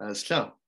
[0.00, 0.58] Alles klar.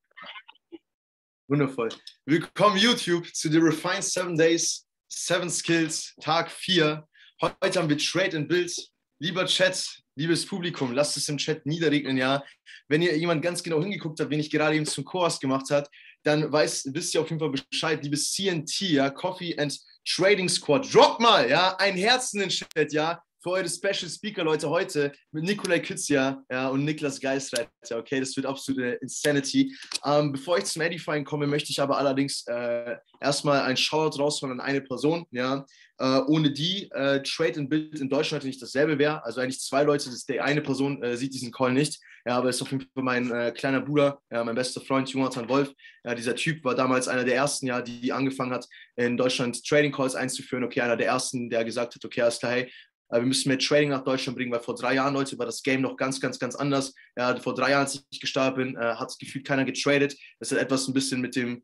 [1.47, 1.89] Wundervoll.
[2.23, 7.03] Willkommen YouTube zu The Refined 7 Days, 7 Skills, Tag 4.
[7.41, 8.71] Heute haben wir Trade and Build.
[9.17, 12.43] Lieber Chat, liebes Publikum, lasst es im Chat niederregnen, ja.
[12.87, 15.89] Wenn ihr jemand ganz genau hingeguckt habt, wen ich gerade eben zum Chorus gemacht hat,
[16.21, 19.75] dann weiß, wisst ihr auf jeden Fall Bescheid, liebes CNT, ja, Coffee and
[20.07, 20.93] Trading Squad.
[20.93, 25.11] Drop mal, ja, ein Herz in den Chat, ja für eure Special Speaker, Leute, heute
[25.31, 27.69] mit Nikolai Kützia ja, und Niklas Geistreiter.
[27.91, 29.75] Okay, das wird absolute Insanity.
[30.05, 34.59] Ähm, bevor ich zum Edifying komme, möchte ich aber allerdings äh, erstmal ein Shoutout rausholen
[34.59, 35.65] an eine Person, ja,
[35.99, 39.23] äh, ohne die äh, Trade and Build in Deutschland nicht dasselbe wäre.
[39.25, 42.47] Also eigentlich zwei Leute, das, die eine Person äh, sieht diesen Call nicht, ja, aber
[42.47, 45.73] ist auf jeden Fall mein äh, kleiner Bruder, ja, mein bester Freund Jonathan Wolf.
[46.05, 49.91] Ja, dieser Typ war damals einer der ersten, ja, die angefangen hat, in Deutschland Trading
[49.91, 50.63] Calls einzuführen.
[50.63, 52.71] Okay, einer der ersten, der gesagt hat, okay, alles klar, hey,
[53.19, 55.81] wir müssen mehr Trading nach Deutschland bringen, weil vor drei Jahren, Leute, war das Game
[55.81, 56.93] noch ganz, ganz, ganz anders.
[57.15, 60.15] Ja, vor drei Jahren, als ich gestartet bin, äh, hat es gefühlt keiner getradet.
[60.39, 61.63] Das hat etwas ein bisschen mit dem,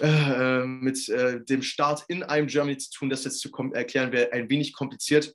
[0.00, 3.10] äh, mit äh, dem Start in einem Germany zu tun.
[3.10, 5.34] Das jetzt zu erklären wäre ein wenig kompliziert.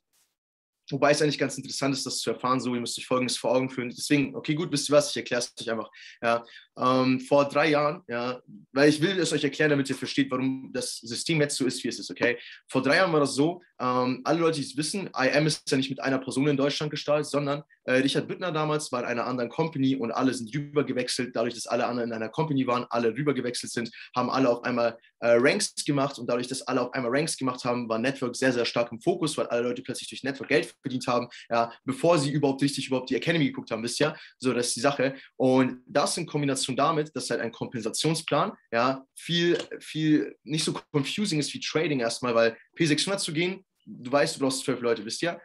[0.90, 2.60] Wobei es eigentlich ganz interessant ist, das zu erfahren.
[2.60, 3.88] So, ihr müsst euch Folgendes vor Augen führen.
[3.88, 5.10] Deswegen, okay, gut, wisst ihr was?
[5.10, 5.90] Ich erkläre es euch einfach.
[6.22, 6.44] Ja,
[6.76, 8.40] ähm, vor drei Jahren, ja,
[8.72, 11.82] weil ich will es euch erklären, damit ihr versteht, warum das System jetzt so ist,
[11.84, 12.38] wie es ist, okay?
[12.68, 15.76] Vor drei Jahren war das so, ähm, alle Leute, die es wissen, IM ist ja
[15.76, 19.26] nicht mit einer Person in Deutschland gestartet, sondern äh, Richard Büttner damals war in einer
[19.26, 21.34] anderen Company und alle sind rübergewechselt.
[21.34, 24.98] Dadurch, dass alle anderen in einer Company waren, alle rübergewechselt sind, haben alle auf einmal
[25.24, 28.52] äh, Ranks gemacht und dadurch, dass alle auf einmal Ranks gemacht haben, war Network sehr,
[28.52, 32.18] sehr stark im Fokus, weil alle Leute plötzlich durch Network Geld verdient haben, ja, bevor
[32.18, 34.14] sie überhaupt richtig überhaupt die Academy geguckt haben, wisst ihr?
[34.38, 35.14] So, das ist die Sache.
[35.36, 41.40] Und das in Kombination damit, dass halt ein Kompensationsplan, ja, viel, viel nicht so confusing
[41.40, 45.22] ist wie Trading erstmal, weil P600 zu gehen, du weißt, du brauchst zwölf Leute, wisst
[45.22, 45.40] ihr?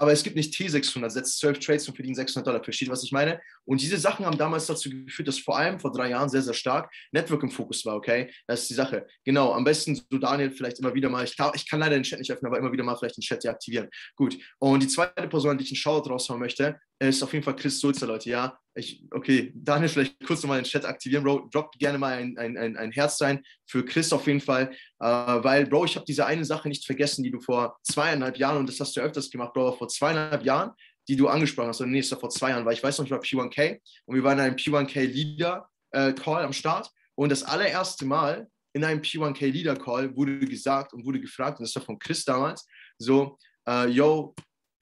[0.00, 2.62] Aber es gibt nicht T600, setzt 12 Trades und verdient 600 Dollar.
[2.62, 3.40] Versteht, was ich meine?
[3.64, 6.54] Und diese Sachen haben damals dazu geführt, dass vor allem vor drei Jahren sehr, sehr
[6.54, 8.30] stark Network im Fokus war, okay?
[8.46, 9.06] Das ist die Sache.
[9.24, 12.18] Genau, am besten so Daniel vielleicht immer wieder mal, ich, ich kann leider den Chat
[12.18, 13.88] nicht öffnen, aber immer wieder mal vielleicht den Chat deaktivieren.
[14.16, 14.38] Gut.
[14.58, 17.78] Und die zweite Person, die ich einen Shoutout raushauen möchte, ist auf jeden Fall Chris
[17.78, 18.30] Sulzer, Leute.
[18.30, 21.48] Ja, ich, okay, Daniel, vielleicht kurz nochmal den Chat aktivieren, Bro.
[21.52, 24.72] Droppt gerne mal ein, ein, ein, ein Herz rein für Chris auf jeden Fall.
[25.00, 28.58] Äh, weil, Bro, ich habe diese eine Sache nicht vergessen, die du vor zweieinhalb Jahren,
[28.58, 30.72] und das hast du öfters gemacht, Bro, vor zweieinhalb Jahren,
[31.08, 33.20] die du angesprochen hast, oder nee, vor zwei Jahren, weil ich weiß noch, ich war
[33.20, 36.90] P1K und wir waren in einem P1K Leader äh, Call am Start.
[37.14, 41.66] Und das allererste Mal in einem P1K Leader Call wurde gesagt und wurde gefragt, und
[41.66, 42.66] das war von Chris damals,
[42.98, 43.38] so,
[43.68, 44.34] äh, yo,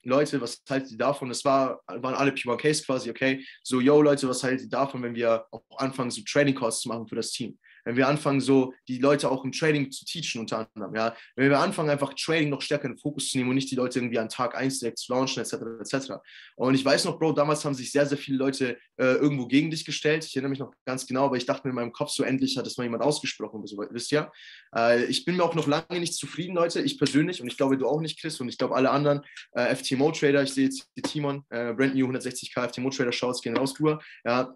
[0.07, 1.27] Leute, was haltet ihr davon?
[1.27, 3.45] Das war, waren alle P1Ks quasi, okay?
[3.61, 6.87] So, yo, Leute, was haltet ihr davon, wenn wir auch anfangen, so Training Calls zu
[6.87, 7.57] machen für das Team?
[7.87, 11.49] Wenn wir anfangen, so die Leute auch im Trading zu teachen, unter anderem, ja, wenn
[11.49, 13.99] wir anfangen, einfach Trading noch stärker in den Fokus zu nehmen und nicht die Leute
[13.99, 16.11] irgendwie an Tag 1 direkt zu launchen, etc., etc.
[16.57, 19.71] Und ich weiß noch, Bro, damals haben sich sehr, sehr viele Leute äh, irgendwo gegen
[19.71, 20.25] dich gestellt.
[20.25, 22.57] Ich erinnere mich noch ganz genau, aber ich dachte mir in meinem Kopf so, endlich
[22.57, 24.31] hat das mal jemand ausgesprochen, wisst ihr?
[24.75, 27.77] Äh, ich bin mir auch noch lange nicht zufrieden, Leute, ich persönlich, und ich glaube,
[27.77, 29.21] du auch nicht, Chris, und ich glaube, alle anderen
[29.53, 34.01] äh, FTMO-Trader, ich sehe jetzt Timon, äh, Brand New 160k FTMO-Trader, Shouts gehen raus, Bruder,
[34.25, 34.53] ja,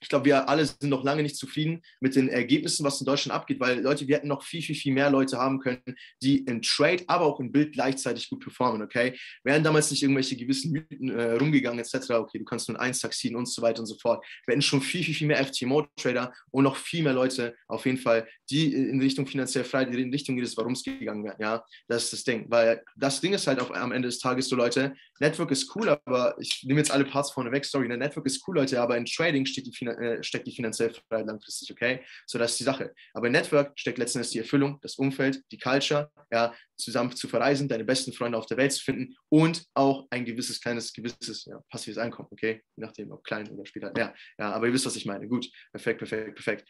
[0.00, 3.34] ich glaube, wir alle sind noch lange nicht zufrieden mit den Ergebnissen, was in Deutschland
[3.34, 5.82] abgeht, weil Leute, wir hätten noch viel, viel, viel mehr Leute haben können,
[6.22, 9.18] die im Trade, aber auch im Bild gleichzeitig gut performen, okay?
[9.42, 13.00] Wären damals nicht irgendwelche gewissen Mythen äh, rumgegangen, etc., okay, du kannst nur ein Eins
[13.10, 14.24] ziehen und so weiter und so fort.
[14.46, 17.98] Wir hätten schon viel, viel, viel mehr FTMO-Trader und noch viel mehr Leute auf jeden
[17.98, 21.64] Fall, die in Richtung finanziell frei, die in Richtung ihres Warums gegangen wären, ja?
[21.86, 24.56] Das ist das Ding, weil das Ding ist halt auf, am Ende des Tages so,
[24.56, 27.96] Leute, Network ist cool, aber ich nehme jetzt alle Parts vorne weg, sorry, ne?
[27.96, 32.00] Network ist cool, Leute, aber in Trading die äh, steckt die finanzielle Freiheit langfristig, okay?
[32.26, 32.94] So, das ist die Sache.
[33.14, 37.68] Aber in Network steckt letztendlich die Erfüllung, das Umfeld, die Culture, ja, zusammen zu verreisen,
[37.68, 41.60] deine besten Freunde auf der Welt zu finden und auch ein gewisses, kleines, gewisses ja,
[41.70, 42.62] passives Einkommen, okay?
[42.76, 43.92] Je nachdem, ob klein oder später.
[43.96, 45.26] Ja, ja, aber ihr wisst, was ich meine.
[45.26, 46.68] Gut, perfekt, perfekt, perfekt.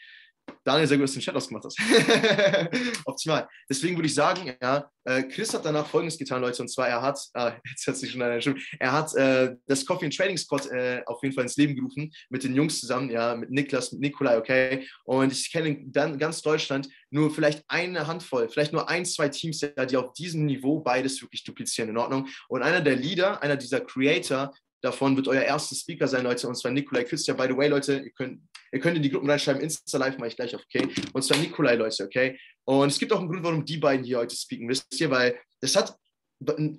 [0.64, 1.78] Daniel, sehr gut, dass du den Chat ausgemacht hast.
[3.04, 3.48] Optimal.
[3.68, 7.00] Deswegen würde ich sagen, ja, äh, Chris hat danach Folgendes getan, Leute, und zwar er
[7.00, 10.36] hat, äh, jetzt hat sich schon eine Stimme, er hat äh, das Coffee and Trading
[10.36, 13.92] Squad äh, auf jeden Fall ins Leben gerufen, mit den Jungs zusammen, ja, mit Niklas,
[13.92, 18.88] mit Nikolai, okay, und ich kenne dann ganz Deutschland nur vielleicht eine Handvoll, vielleicht nur
[18.88, 22.80] ein, zwei Teams, ja, die auf diesem Niveau beides wirklich duplizieren, in Ordnung, und einer
[22.80, 27.04] der Leader, einer dieser Creator, davon wird euer erster Speaker sein, Leute, und zwar Nikolai
[27.04, 27.34] Küster.
[27.34, 28.40] By the way, Leute, ihr könnt,
[28.72, 30.88] ihr könnt in die Gruppen reinschreiben, Insta-Live mache ich gleich auf, okay?
[31.12, 32.38] Und zwar Nikolai, Leute, okay?
[32.64, 35.38] Und es gibt auch einen Grund, warum die beiden hier heute speaken, wisst ihr, weil
[35.60, 35.96] das hat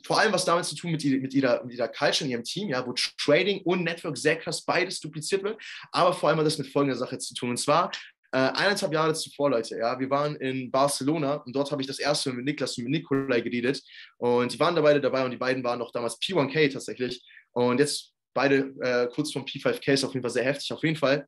[0.06, 2.44] vor allem was damit zu tun mit, die, mit, ihrer, mit ihrer Culture in ihrem
[2.44, 6.46] Team, ja, wo Trading und Network sehr krass beides dupliziert wird, aber vor allem hat
[6.46, 7.50] das mit folgender Sache zu tun.
[7.52, 7.92] Und zwar
[8.32, 12.00] äh, eineinhalb Jahre zuvor, Leute, ja, wir waren in Barcelona und dort habe ich das
[12.00, 13.82] erste Mal mit Niklas und mit Nikolai geredet
[14.18, 17.22] und die waren da beide dabei und die beiden waren noch damals P1K tatsächlich
[17.52, 20.96] und jetzt beide äh, kurz vom P5K ist auf jeden Fall sehr heftig, auf jeden
[20.96, 21.28] Fall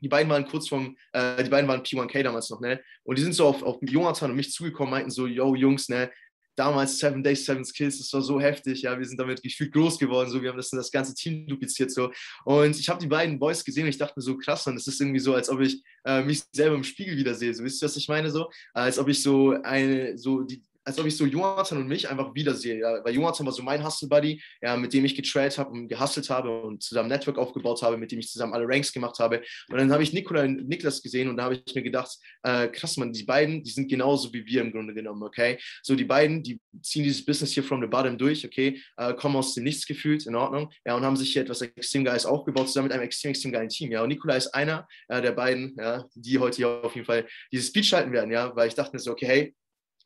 [0.00, 2.80] die beiden waren kurz vom, äh, die beiden waren P1K damals noch, ne?
[3.04, 6.10] Und die sind so auf, auf Jonathan und mich zugekommen, meinten so, yo, Jungs, ne?
[6.56, 9.96] Damals Seven Days, Seven Skills, das war so heftig, ja, wir sind damit gefühlt groß
[9.96, 12.10] geworden, so, wir haben das, das ganze Team dupliziert, so.
[12.44, 14.86] Und ich habe die beiden Boys gesehen und ich dachte mir so, krass, und es
[14.86, 17.86] ist irgendwie so, als ob ich äh, mich selber im Spiegel wiedersehe, so, wisst ihr,
[17.86, 18.50] was ich meine, so?
[18.74, 22.34] Als ob ich so eine, so die, als ob ich so Jonathan und mich einfach
[22.34, 22.80] wiedersehe.
[22.80, 23.04] Ja?
[23.04, 26.62] Weil Jonathan war so mein Hustle-Buddy, ja, mit dem ich getradet habe und gehustelt habe
[26.62, 29.42] und zusammen Network aufgebaut habe, mit dem ich zusammen alle Ranks gemacht habe.
[29.68, 32.68] Und dann habe ich Nikola und Niklas gesehen und da habe ich mir gedacht, äh,
[32.68, 35.58] krass, man, die beiden, die sind genauso wie wir im Grunde genommen, okay?
[35.82, 38.80] So, die beiden, die ziehen dieses Business hier from the bottom durch, okay?
[38.96, 42.04] Äh, kommen aus dem Nichts gefühlt, in Ordnung, ja, und haben sich hier etwas extrem
[42.04, 44.02] Geiles aufgebaut, zusammen mit einem extrem, extrem geilen Team, ja.
[44.02, 47.68] Und Nikola ist einer äh, der beiden, ja, die heute hier auf jeden Fall dieses
[47.68, 49.54] Speech halten werden, ja, weil ich dachte mir so, okay, hey,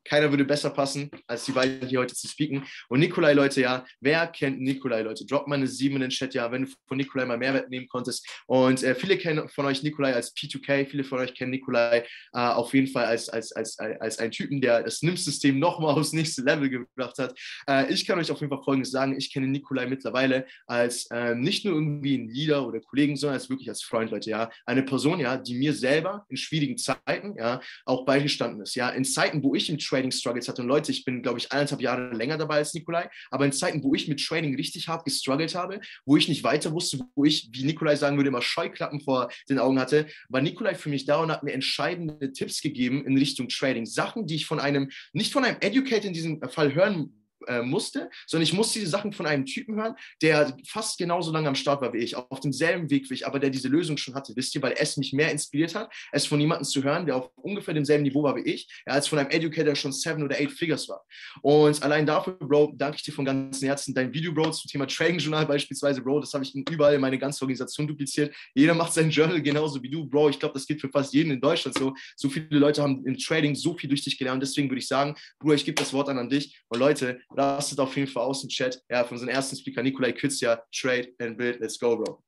[0.05, 2.65] keiner würde besser passen, als die beiden hier heute zu speaken.
[2.89, 5.25] Und Nikolai, Leute, ja, wer kennt Nikolai, Leute?
[5.27, 7.89] Drop mal eine 7 in den Chat, ja, wenn du von Nikolai mal Mehrwert nehmen
[7.89, 8.27] konntest.
[8.47, 12.39] Und äh, viele kennen von euch Nikolai als P2K, viele von euch kennen Nikolai äh,
[12.39, 16.43] auf jeden Fall als, als, als, als einen Typen, der das NIM-System nochmal aufs nächste
[16.43, 17.39] Level gebracht hat.
[17.69, 21.35] Äh, ich kann euch auf jeden Fall Folgendes sagen, ich kenne Nikolai mittlerweile als äh,
[21.35, 24.51] nicht nur irgendwie ein Leader oder Kollegen, sondern als wirklich als Freund, Leute, ja.
[24.67, 28.91] Eine Person, ja, die mir selber in schwierigen Zeiten, ja, auch beigestanden ist, ja.
[28.91, 30.63] In Zeiten, wo ich im Trading-Struggles hatte.
[30.63, 33.83] Und Leute, ich bin, glaube ich, eineinhalb Jahre länger dabei als Nikolai, aber in Zeiten,
[33.83, 37.49] wo ich mit Training richtig hart gestruggelt habe, wo ich nicht weiter wusste, wo ich,
[37.53, 41.17] wie Nikolai sagen würde, immer Scheuklappen vor den Augen hatte, war Nikolai für mich da
[41.17, 43.87] und hat mir entscheidende Tipps gegeben in Richtung Trading.
[43.87, 48.11] Sachen, die ich von einem, nicht von einem Educator in diesem Fall hören äh, musste,
[48.27, 51.81] sondern ich musste diese Sachen von einem Typen hören, der fast genauso lange am Start
[51.83, 54.55] war wie ich, auf demselben Weg wie ich, aber der diese Lösung schon hatte, wisst
[54.55, 57.75] ihr, weil es mich mehr inspiriert hat, es von jemandem zu hören, der auf ungefähr
[57.75, 60.53] demselben Niveau war wie ich, ja, als von einem Educator, der schon seven oder eight
[60.53, 61.05] Figures war.
[61.43, 63.95] Und allein dafür, Bro, danke ich dir von ganzem Herzen.
[63.95, 67.19] Dein Video, Bro, zum Thema Trading Journal beispielsweise, Bro, das habe ich überall in meine
[67.19, 68.35] ganze Organisation dupliziert.
[68.55, 70.31] Jeder macht sein Journal genauso wie du, Bro.
[70.31, 71.95] Ich glaube, das geht für fast jeden in Deutschland so.
[72.17, 74.43] So viele Leute haben im Trading so viel durch dich gelernt.
[74.43, 76.61] Deswegen würde ich sagen, Bruder, ich gebe das Wort an, an dich.
[76.69, 78.83] Und Leute, rastet auf jeden Fall aus dem Chat.
[78.89, 81.61] Ja, von unserem ersten Speaker, Nikolai Kützja, Trade and Build.
[81.61, 82.23] Let's go, Bro.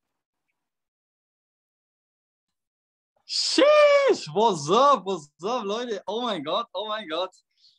[3.27, 6.03] Sheesh, what's up, what's up, Leute?
[6.07, 7.31] Oh mein Gott, oh mein Gott.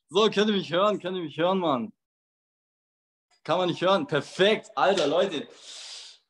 [0.09, 1.93] So, könnt ihr mich hören, könnt ihr mich hören, Mann?
[3.43, 4.07] Kann man nicht hören?
[4.07, 5.47] Perfekt, Alter, Leute.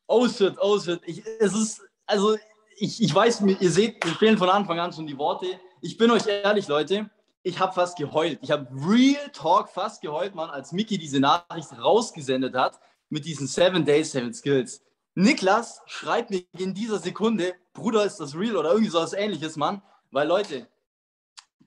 [0.07, 1.01] Oh shit, oh shit.
[1.05, 2.37] Ich, es ist, also,
[2.77, 5.59] ich, ich weiß, ihr seht, mir fehlen von Anfang an schon die Worte.
[5.81, 7.09] Ich bin euch ehrlich, Leute
[7.45, 8.39] ich habe fast geheult.
[8.41, 13.45] Ich habe Real Talk fast geheult, Mann, als Mickey diese Nachricht rausgesendet hat mit diesen
[13.45, 14.81] Seven Days, Seven Skills.
[15.13, 19.83] Niklas schreibt mir in dieser Sekunde, Bruder, ist das real oder irgendwie sowas ähnliches, Mann.
[20.09, 20.67] Weil, Leute,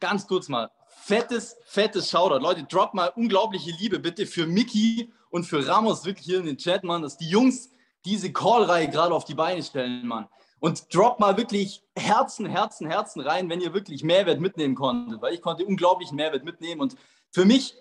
[0.00, 2.42] ganz kurz mal, fettes, fettes Shoutout.
[2.42, 6.58] Leute, drop mal unglaubliche Liebe bitte für Mickey und für Ramos wirklich hier in den
[6.58, 7.70] Chat, Mann, dass die Jungs
[8.04, 10.28] diese Call-Reihe gerade auf die Beine stellen, Mann
[10.60, 15.34] und drop mal wirklich Herzen, Herzen, Herzen rein, wenn ihr wirklich Mehrwert mitnehmen konntet, weil
[15.34, 16.96] ich konnte unglaublichen Mehrwert mitnehmen und
[17.30, 17.74] für mich,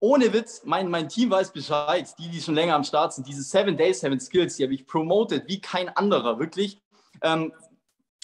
[0.00, 3.42] ohne Witz, mein, mein Team weiß Bescheid, die, die schon länger am Start sind, diese
[3.42, 6.80] Seven Days, Seven Skills, die habe ich promoted wie kein anderer, wirklich.
[7.22, 7.52] Ähm,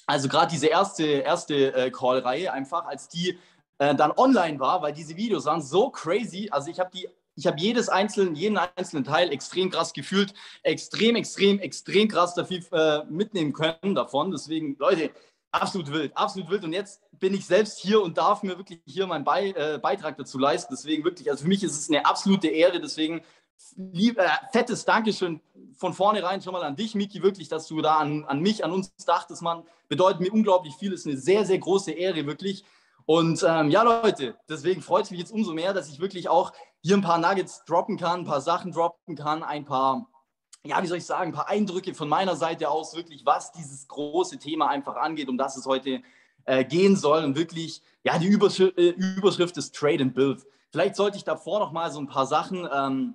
[0.07, 3.39] also gerade diese erste, erste äh, Call-Reihe einfach, als die
[3.79, 6.49] äh, dann online war, weil diese Videos waren so crazy.
[6.51, 7.09] Also ich habe die
[7.39, 12.61] ich habe jedes einzelne, jeden einzelnen Teil extrem krass gefühlt, extrem, extrem, extrem krass dafür
[12.73, 14.33] äh, mitnehmen können davon.
[14.33, 15.13] Deswegen, Leute,
[15.53, 16.65] absolut wild, absolut wild.
[16.65, 20.17] Und jetzt bin ich selbst hier und darf mir wirklich hier meinen Be äh, Beitrag
[20.17, 20.75] dazu leisten.
[20.75, 22.81] Deswegen wirklich, also für mich ist es eine absolute Ehre.
[22.81, 23.21] Deswegen
[23.77, 25.41] lieb, äh, fettes Dankeschön
[25.77, 28.73] von vornherein schon mal an dich, Miki, wirklich, dass du da an, an mich, an
[28.73, 29.63] uns dachtest, man.
[29.87, 32.65] Bedeutet mir unglaublich viel, ist eine sehr, sehr große Ehre, wirklich.
[33.07, 36.53] Und ähm, ja, Leute, deswegen freut es mich jetzt umso mehr, dass ich wirklich auch
[36.83, 40.07] hier ein paar Nuggets droppen kann, ein paar Sachen droppen kann, ein paar,
[40.65, 43.89] ja, wie soll ich sagen, ein paar Eindrücke von meiner Seite aus, wirklich, was dieses
[43.89, 46.03] große Thema einfach angeht, um das es heute
[46.45, 47.25] äh, gehen soll.
[47.25, 50.47] Und wirklich, ja, die Überschrift, äh, Überschrift ist Trade and Build.
[50.71, 53.15] Vielleicht sollte ich davor noch mal so ein paar Sachen ähm,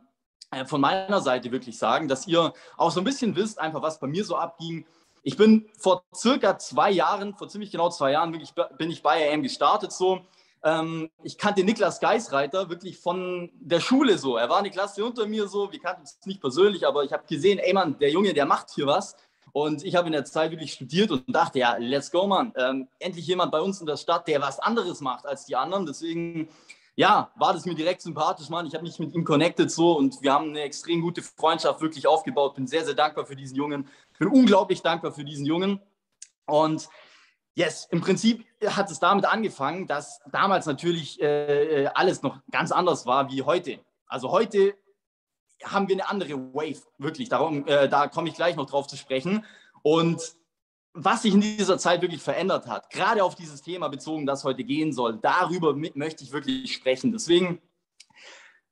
[0.52, 4.00] äh, von meiner Seite wirklich sagen, dass ihr auch so ein bisschen wisst, einfach was
[4.00, 4.86] bei mir so abging.
[5.24, 9.32] Ich bin vor circa zwei Jahren, vor ziemlich genau zwei Jahren, wirklich bin ich bei
[9.32, 10.22] AM gestartet so.
[10.64, 14.38] Ähm, ich kannte Niklas Geisreiter wirklich von der Schule so.
[14.38, 15.72] Er war eine Klasse unter mir so.
[15.72, 18.70] Wir kannten uns nicht persönlich, aber ich habe gesehen, ey Mann, der Junge, der macht
[18.72, 19.16] hier was.
[19.52, 22.54] Und ich habe in der Zeit wirklich studiert und dachte, ja, let's go, Mann.
[22.58, 25.86] Ähm, endlich jemand bei uns in der Stadt, der was anderes macht als die anderen.
[25.86, 26.48] Deswegen,
[26.96, 28.66] ja, war das mir direkt sympathisch, Mann.
[28.66, 32.08] Ich habe mich mit ihm connected so und wir haben eine extrem gute Freundschaft wirklich
[32.08, 32.56] aufgebaut.
[32.56, 33.88] Bin sehr, sehr dankbar für diesen Jungen.
[34.18, 35.80] Bin unglaublich dankbar für diesen Jungen.
[36.46, 36.90] Und
[37.56, 43.06] yes, im Prinzip hat es damit angefangen, dass damals natürlich äh, alles noch ganz anders
[43.06, 43.80] war wie heute.
[44.08, 44.76] Also heute
[45.64, 47.30] haben wir eine andere Wave, wirklich.
[47.30, 49.46] Darum, äh, da komme ich gleich noch drauf zu sprechen.
[49.82, 50.36] Und
[50.94, 54.64] was sich in dieser Zeit wirklich verändert hat, gerade auf dieses Thema bezogen, das heute
[54.64, 57.12] gehen soll, darüber möchte ich wirklich sprechen.
[57.12, 57.62] Deswegen,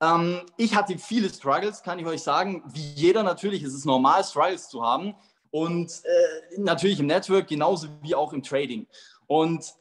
[0.02, 2.64] ähm, ich hatte viele Struggles, kann ich euch sagen.
[2.68, 5.16] Wie jeder natürlich, es ist normal, Struggles zu haben.
[5.52, 8.88] Und äh, natürlich im Network genauso wie auch im Trading.
[9.28, 9.74] Und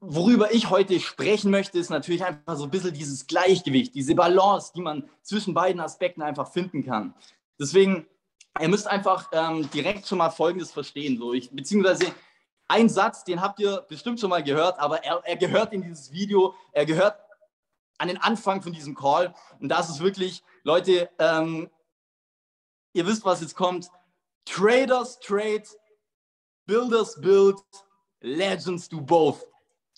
[0.00, 4.72] worüber ich heute sprechen möchte, ist natürlich einfach so ein bisschen dieses Gleichgewicht, diese Balance,
[4.74, 7.14] die man zwischen beiden Aspekten einfach finden kann.
[7.58, 8.06] Deswegen
[8.60, 11.16] ihr müsst einfach ähm, direkt schon mal Folgendes verstehen.
[11.18, 12.06] So ich, beziehungsweise
[12.68, 16.12] ein Satz, den habt ihr bestimmt schon mal gehört, aber er, er gehört in dieses
[16.12, 17.18] Video, er gehört
[17.98, 19.34] an den Anfang von diesem Call.
[19.60, 21.70] Und das ist wirklich, Leute, ähm,
[22.92, 23.88] ihr wisst, was jetzt kommt.
[24.44, 25.64] Traders trade,
[26.66, 27.60] Builders build,
[28.22, 29.44] Legends do both.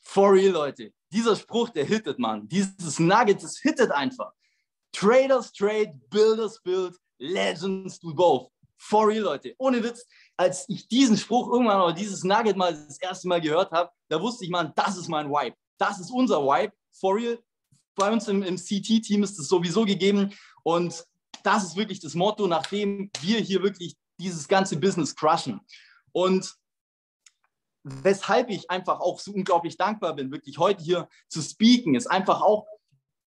[0.02, 0.92] For real, Leute.
[1.12, 2.48] Dieser Spruch, der hittet, man.
[2.48, 4.32] Dieses Nugget, das hittet einfach.
[4.92, 8.50] Traders trade, Builders build, Legends do both.
[8.76, 9.54] For real, Leute.
[9.58, 10.04] Ohne Witz,
[10.36, 14.20] als ich diesen Spruch irgendwann oder dieses Nugget mal das erste Mal gehört habe, da
[14.20, 15.56] wusste ich, man, das ist mein Vibe.
[15.78, 16.72] Das ist unser Vibe.
[16.92, 17.38] For real.
[17.94, 20.34] Bei uns im, im CT-Team ist es sowieso gegeben.
[20.62, 21.04] Und
[21.42, 25.60] das ist wirklich das Motto, nachdem wir hier wirklich dieses ganze Business crushen.
[26.12, 26.54] Und
[27.82, 32.40] weshalb ich einfach auch so unglaublich dankbar bin, wirklich heute hier zu speaken, ist einfach
[32.40, 32.66] auch,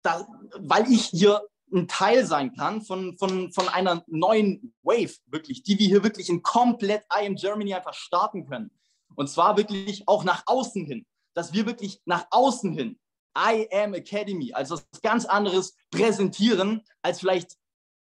[0.02, 0.26] da,
[0.58, 5.78] weil ich hier ein Teil sein kann von, von, von einer neuen Wave, wirklich, die
[5.78, 8.70] wir hier wirklich in komplett I am Germany einfach starten können.
[9.14, 12.98] Und zwar wirklich auch nach außen hin, dass wir wirklich nach außen hin
[13.36, 17.56] I am Academy, also was ganz anderes präsentieren, als vielleicht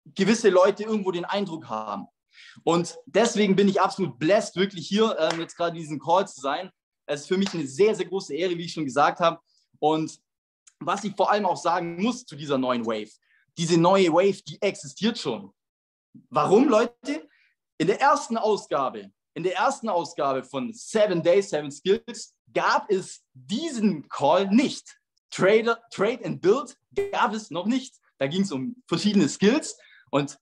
[0.04, 2.08] gewisse Leute irgendwo den Eindruck haben.
[2.64, 6.40] Und deswegen bin ich absolut blessed, wirklich hier ähm, jetzt gerade in diesem Call zu
[6.40, 6.70] sein.
[7.06, 9.40] Es ist für mich eine sehr, sehr große Ehre, wie ich schon gesagt habe.
[9.78, 10.18] Und
[10.78, 13.10] was ich vor allem auch sagen muss zu dieser neuen Wave,
[13.58, 15.52] diese neue Wave, die existiert schon.
[16.30, 17.28] Warum, Leute?
[17.78, 23.24] In der ersten Ausgabe, in der ersten Ausgabe von Seven Days, Seven Skills gab es
[23.32, 24.98] diesen Call nicht.
[25.30, 26.76] Trader, Trade and Build
[27.10, 27.94] gab es noch nicht.
[28.18, 29.76] Da ging es um verschiedene Skills.
[30.10, 30.38] Und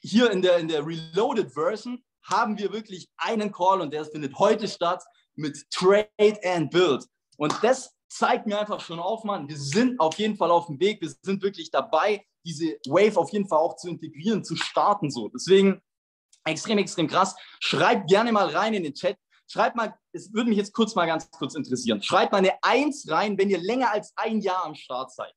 [0.00, 4.38] hier in der, in der Reloaded Version haben wir wirklich einen Call und der findet
[4.38, 5.02] heute statt
[5.34, 7.06] mit Trade and Build.
[7.36, 10.80] Und das zeigt mir einfach schon auf, Mann, wir sind auf jeden Fall auf dem
[10.80, 15.10] Weg, wir sind wirklich dabei, diese Wave auf jeden Fall auch zu integrieren, zu starten
[15.10, 15.28] so.
[15.28, 15.80] Deswegen
[16.44, 17.36] extrem, extrem krass.
[17.60, 19.16] Schreibt gerne mal rein in den Chat.
[19.50, 22.02] Schreibt mal, es würde mich jetzt kurz mal ganz kurz interessieren.
[22.02, 25.32] Schreibt mal eine Eins rein, wenn ihr länger als ein Jahr am Start seid.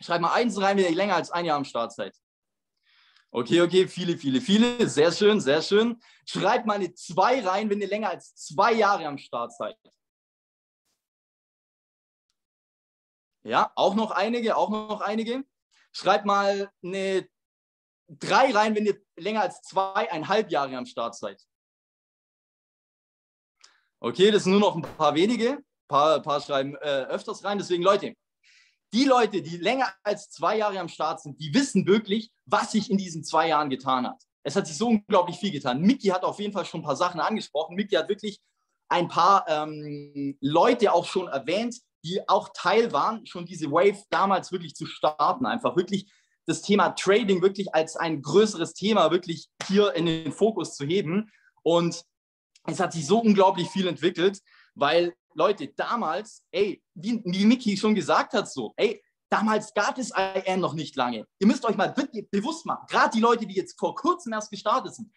[0.00, 2.14] Schreibt mal Eins rein, wenn ihr länger als ein Jahr am Start seid.
[3.36, 4.88] Okay, okay, viele, viele, viele.
[4.88, 6.00] Sehr schön, sehr schön.
[6.24, 9.76] Schreibt mal eine Zwei rein, wenn ihr länger als zwei Jahre am Start seid.
[13.42, 15.44] Ja, auch noch einige, auch noch einige.
[15.90, 17.28] Schreibt mal eine
[18.06, 21.44] drei rein, wenn ihr länger als zweieinhalb Jahre am Start seid.
[23.98, 25.54] Okay, das sind nur noch ein paar wenige.
[25.54, 27.58] Ein paar, paar schreiben äh, öfters rein.
[27.58, 28.14] Deswegen, Leute,
[28.94, 32.90] die Leute, die länger als zwei Jahre am Start sind, die wissen wirklich, was sich
[32.90, 34.22] in diesen zwei Jahren getan hat.
[34.44, 35.80] Es hat sich so unglaublich viel getan.
[35.80, 37.74] Mickey hat auf jeden Fall schon ein paar Sachen angesprochen.
[37.74, 38.40] Mickey hat wirklich
[38.88, 44.52] ein paar ähm, Leute auch schon erwähnt, die auch Teil waren, schon diese Wave damals
[44.52, 45.44] wirklich zu starten.
[45.44, 46.12] Einfach wirklich
[46.46, 51.32] das Thema Trading wirklich als ein größeres Thema wirklich hier in den Fokus zu heben.
[51.62, 52.04] Und
[52.66, 54.40] es hat sich so unglaublich viel entwickelt,
[54.74, 60.10] weil Leute, damals, ey, wie, wie Mickey schon gesagt hat, so, ey, damals gab es
[60.10, 61.26] IM noch nicht lange.
[61.38, 61.94] Ihr müsst euch mal
[62.30, 65.10] bewusst machen, gerade die Leute, die jetzt vor kurzem erst gestartet sind,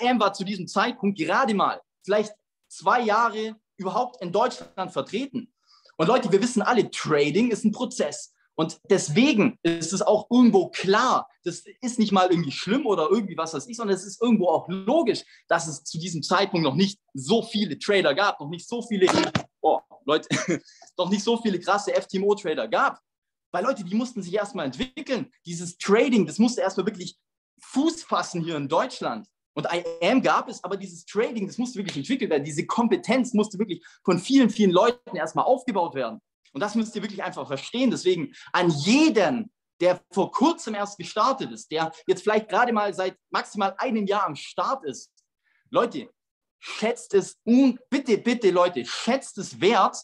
[0.00, 2.32] IM war zu diesem Zeitpunkt gerade mal vielleicht
[2.68, 5.52] zwei Jahre überhaupt in Deutschland vertreten.
[5.96, 8.32] Und Leute, wir wissen alle, Trading ist ein Prozess.
[8.58, 13.36] Und deswegen ist es auch irgendwo klar, das ist nicht mal irgendwie schlimm oder irgendwie
[13.36, 16.74] was weiß ich, sondern es ist irgendwo auch logisch, dass es zu diesem Zeitpunkt noch
[16.74, 19.06] nicht so viele Trader gab, noch nicht so viele,
[20.06, 20.28] Leute,
[20.98, 23.00] noch nicht so viele krasse FTMO-Trader gab.
[23.52, 25.30] Weil Leute, die mussten sich erstmal entwickeln.
[25.44, 27.16] Dieses Trading, das musste erstmal wirklich
[27.60, 29.26] Fuß fassen hier in Deutschland.
[29.54, 32.44] Und IAM gab es, aber dieses Trading, das musste wirklich entwickelt werden.
[32.44, 36.20] Diese Kompetenz musste wirklich von vielen, vielen Leuten erstmal aufgebaut werden.
[36.52, 37.90] Und das müsst ihr wirklich einfach verstehen.
[37.90, 43.16] Deswegen an jeden, der vor kurzem erst gestartet ist, der jetzt vielleicht gerade mal seit
[43.30, 45.10] maximal einem Jahr am Start ist.
[45.70, 46.10] Leute,
[46.66, 49.96] schätzt es, bitte, bitte, Leute, schätzt es wert,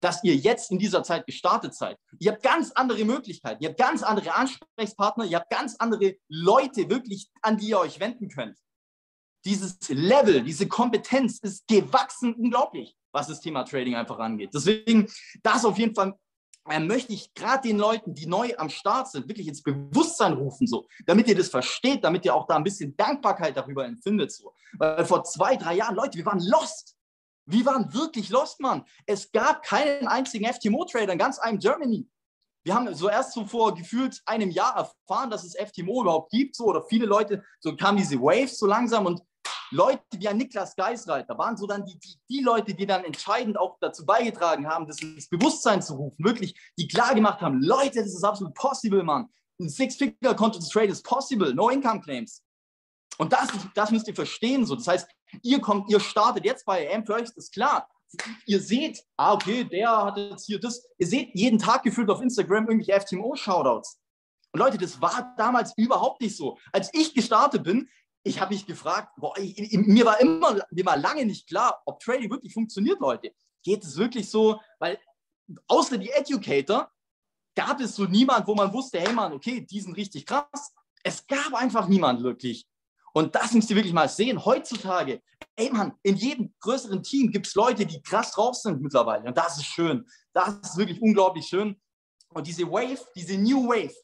[0.00, 1.98] dass ihr jetzt in dieser Zeit gestartet seid.
[2.18, 6.88] Ihr habt ganz andere Möglichkeiten, ihr habt ganz andere Ansprechpartner, ihr habt ganz andere Leute
[6.88, 8.56] wirklich, an die ihr euch wenden könnt
[9.46, 14.50] dieses Level, diese Kompetenz ist gewachsen unglaublich, was das Thema Trading einfach angeht.
[14.52, 15.08] Deswegen,
[15.42, 16.14] das auf jeden Fall
[16.68, 20.66] äh, möchte ich gerade den Leuten, die neu am Start sind, wirklich ins Bewusstsein rufen,
[20.66, 24.32] so, damit ihr das versteht, damit ihr auch da ein bisschen Dankbarkeit darüber empfindet.
[24.32, 24.52] So.
[24.78, 26.96] Weil vor zwei, drei Jahren, Leute, wir waren lost.
[27.48, 28.84] Wir waren wirklich lost, Mann.
[29.06, 32.08] Es gab keinen einzigen FTMO-Trader in ganz einem Germany.
[32.64, 36.56] Wir haben so erst so vor gefühlt einem Jahr erfahren, dass es FTMO überhaupt gibt,
[36.56, 39.22] so oder viele Leute, so kamen diese Waves so langsam und
[39.70, 43.58] Leute wie ein Niklas Geisreiter waren so dann die, die, die Leute, die dann entscheidend
[43.58, 48.00] auch dazu beigetragen haben, das ins Bewusstsein zu rufen, wirklich, die klar gemacht haben, Leute,
[48.00, 49.28] das ist absolut possible, Mann.
[49.60, 52.42] Ein Six-Figure-Konto zu trade ist possible, no income claims.
[53.18, 54.66] Und das, das müsst ihr verstehen.
[54.66, 54.74] So.
[54.74, 55.08] Das heißt,
[55.42, 57.88] ihr kommt, ihr startet jetzt bei AM, euch ist das klar
[58.46, 60.86] ihr seht, ah, okay, der hat jetzt hier das.
[60.98, 63.98] Ihr seht jeden Tag gefühlt auf Instagram irgendwelche FTMO-Shoutouts.
[64.52, 66.58] Und Leute, das war damals überhaupt nicht so.
[66.72, 67.88] Als ich gestartet bin,
[68.26, 72.00] ich habe mich gefragt, boah, ich, mir war immer, mir war lange nicht klar, ob
[72.00, 73.32] Trading wirklich funktioniert, Leute.
[73.62, 74.60] Geht es wirklich so?
[74.80, 74.98] Weil
[75.68, 76.90] außer die Educator
[77.54, 80.72] gab es so niemand, wo man wusste, hey Mann, okay, die sind richtig krass.
[81.04, 82.66] Es gab einfach niemand wirklich.
[83.12, 84.44] Und das müsst ihr wirklich mal sehen.
[84.44, 85.22] Heutzutage,
[85.54, 89.28] ey Mann, in jedem größeren Team gibt es Leute, die krass drauf sind mittlerweile.
[89.28, 90.04] Und das ist schön.
[90.32, 91.80] Das ist wirklich unglaublich schön.
[92.30, 93.94] Und diese Wave, diese New Wave,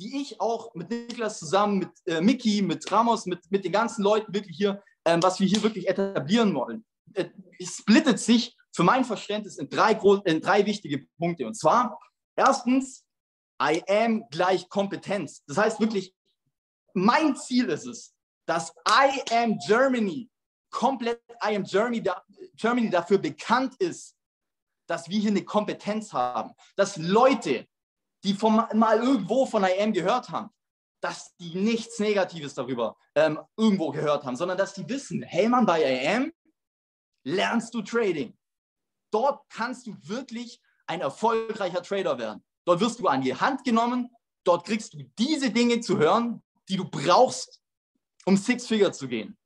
[0.00, 4.02] die ich auch mit Niklas zusammen, mit äh, Mickey, mit Ramos, mit, mit den ganzen
[4.02, 7.26] Leuten wirklich hier, ähm, was wir hier wirklich etablieren wollen, äh,
[7.60, 9.92] splittet sich für mein Verständnis in drei,
[10.24, 11.46] in drei wichtige Punkte.
[11.46, 11.98] Und zwar,
[12.36, 13.04] erstens,
[13.60, 15.42] I am gleich Kompetenz.
[15.46, 16.14] Das heißt wirklich,
[16.94, 18.14] mein Ziel ist es,
[18.46, 20.30] dass I Am Germany
[20.70, 22.22] komplett I Am Germany, da,
[22.54, 24.16] Germany dafür bekannt ist,
[24.86, 27.66] dass wir hier eine Kompetenz haben, dass Leute,
[28.24, 30.50] die vom, mal irgendwo von I Am gehört haben,
[31.00, 35.66] dass die nichts Negatives darüber ähm, irgendwo gehört haben, sondern dass die wissen, hey Mann,
[35.66, 36.32] bei I Am
[37.24, 38.36] lernst du Trading.
[39.10, 42.44] Dort kannst du wirklich ein erfolgreicher Trader werden.
[42.64, 44.10] Dort wirst du an die Hand genommen,
[44.44, 47.62] dort kriegst du diese Dinge zu hören, die du brauchst,
[48.24, 49.38] um Six Figure zu gehen.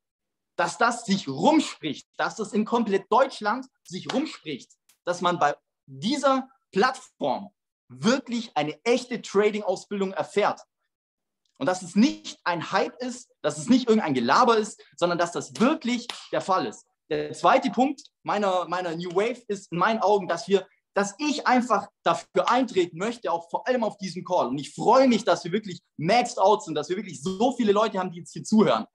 [0.55, 4.71] Dass das sich rumspricht, dass das in komplett Deutschland sich rumspricht,
[5.05, 7.53] dass man bei dieser Plattform
[8.01, 10.61] wirklich eine echte Trading-Ausbildung erfährt.
[11.59, 15.31] Und dass es nicht ein Hype ist, dass es nicht irgendein Gelaber ist, sondern dass
[15.31, 16.85] das wirklich der Fall ist.
[17.09, 21.47] Der zweite Punkt meiner, meiner New Wave ist in meinen Augen, dass wir dass ich
[21.47, 24.47] einfach dafür eintreten möchte, auch vor allem auf diesen Call.
[24.47, 27.71] Und ich freue mich, dass wir wirklich maxed out sind, dass wir wirklich so viele
[27.71, 28.85] Leute haben, die jetzt hier zuhören.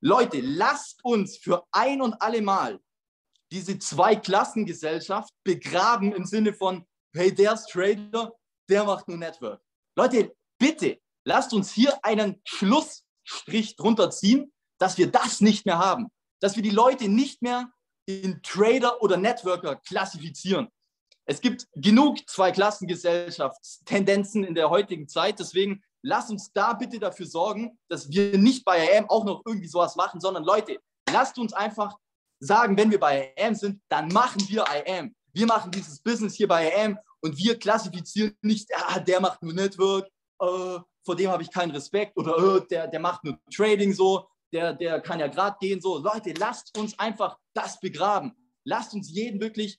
[0.00, 2.78] Leute, lasst uns für ein und alle Mal
[3.50, 8.34] diese Zweiklassengesellschaft begraben im Sinne von, hey, der ist Trader,
[8.68, 9.60] der macht nur Network.
[9.96, 16.08] Leute, bitte, lasst uns hier einen Schlussstrich drunter ziehen, dass wir das nicht mehr haben.
[16.40, 17.70] Dass wir die Leute nicht mehr
[18.06, 20.68] in Trader oder Networker klassifizieren.
[21.28, 25.40] Es gibt genug Zweiklassengesellschaftstendenzen in der heutigen Zeit.
[25.40, 29.66] Deswegen lasst uns da bitte dafür sorgen, dass wir nicht bei AM auch noch irgendwie
[29.66, 30.78] sowas machen, sondern Leute,
[31.10, 31.96] lasst uns einfach
[32.38, 35.16] sagen, wenn wir bei AM sind, dann machen wir IAM.
[35.32, 39.52] Wir machen dieses Business hier bei AM und wir klassifizieren nicht, ah, der macht nur
[39.52, 40.06] Network,
[40.40, 44.28] äh, vor dem habe ich keinen Respekt oder äh, der, der macht nur Trading so,
[44.52, 45.98] der, der kann ja gerade gehen so.
[45.98, 48.34] Leute, lasst uns einfach das begraben.
[48.64, 49.78] Lasst uns jeden wirklich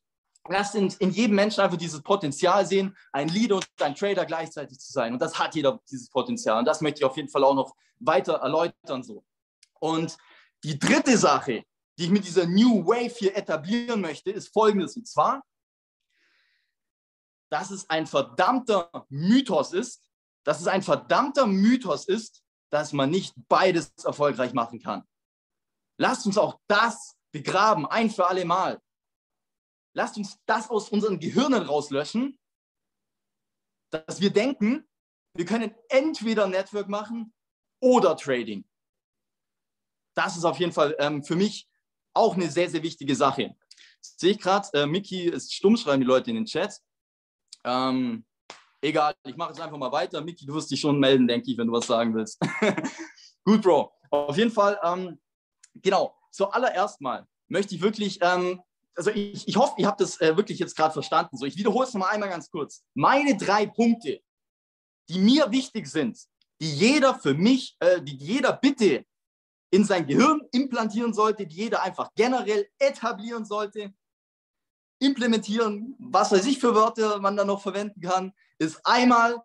[0.49, 4.79] Lasst in, in jedem Menschen einfach dieses Potenzial sehen, ein Leader und ein Trader gleichzeitig
[4.79, 5.13] zu sein.
[5.13, 6.59] Und das hat jeder, dieses Potenzial.
[6.59, 9.03] Und das möchte ich auf jeden Fall auch noch weiter erläutern.
[9.03, 9.23] So.
[9.79, 10.17] Und
[10.63, 11.63] die dritte Sache,
[11.97, 14.95] die ich mit dieser New Wave hier etablieren möchte, ist folgendes.
[14.95, 15.43] Und zwar,
[17.49, 20.03] dass es ein verdammter Mythos ist,
[20.43, 25.03] dass es ein verdammter Mythos ist, dass man nicht beides erfolgreich machen kann.
[25.99, 28.81] Lasst uns auch das begraben, ein für alle Mal.
[29.93, 32.37] Lasst uns das aus unseren Gehirnen rauslöschen,
[33.89, 34.87] dass wir denken,
[35.33, 37.33] wir können entweder Network machen
[37.79, 38.65] oder Trading.
[40.15, 41.69] Das ist auf jeden Fall ähm, für mich
[42.13, 43.55] auch eine sehr, sehr wichtige Sache.
[44.01, 46.81] Sehe ich gerade, äh, Miki ist stumm, schreiben die Leute in den Chat.
[47.67, 48.25] Ähm,
[48.81, 50.21] egal, ich mache jetzt einfach mal weiter.
[50.21, 52.39] Miki, du wirst dich schon melden, denke ich, wenn du was sagen willst.
[53.43, 53.91] Gut, Bro.
[54.09, 55.19] Auf jeden Fall, ähm,
[55.75, 58.61] genau, zuallererst mal möchte ich wirklich ähm,
[58.97, 61.37] also ich, ich hoffe, ihr habt das äh, wirklich jetzt gerade verstanden.
[61.37, 62.83] So, ich wiederhole es nochmal einmal ganz kurz.
[62.95, 64.21] Meine drei Punkte,
[65.07, 66.17] die mir wichtig sind,
[66.59, 69.05] die jeder für mich, äh, die jeder bitte
[69.69, 73.93] in sein Gehirn implantieren sollte, die jeder einfach generell etablieren sollte,
[74.99, 79.41] implementieren, was weiß ich für Wörter man da noch verwenden kann, ist einmal,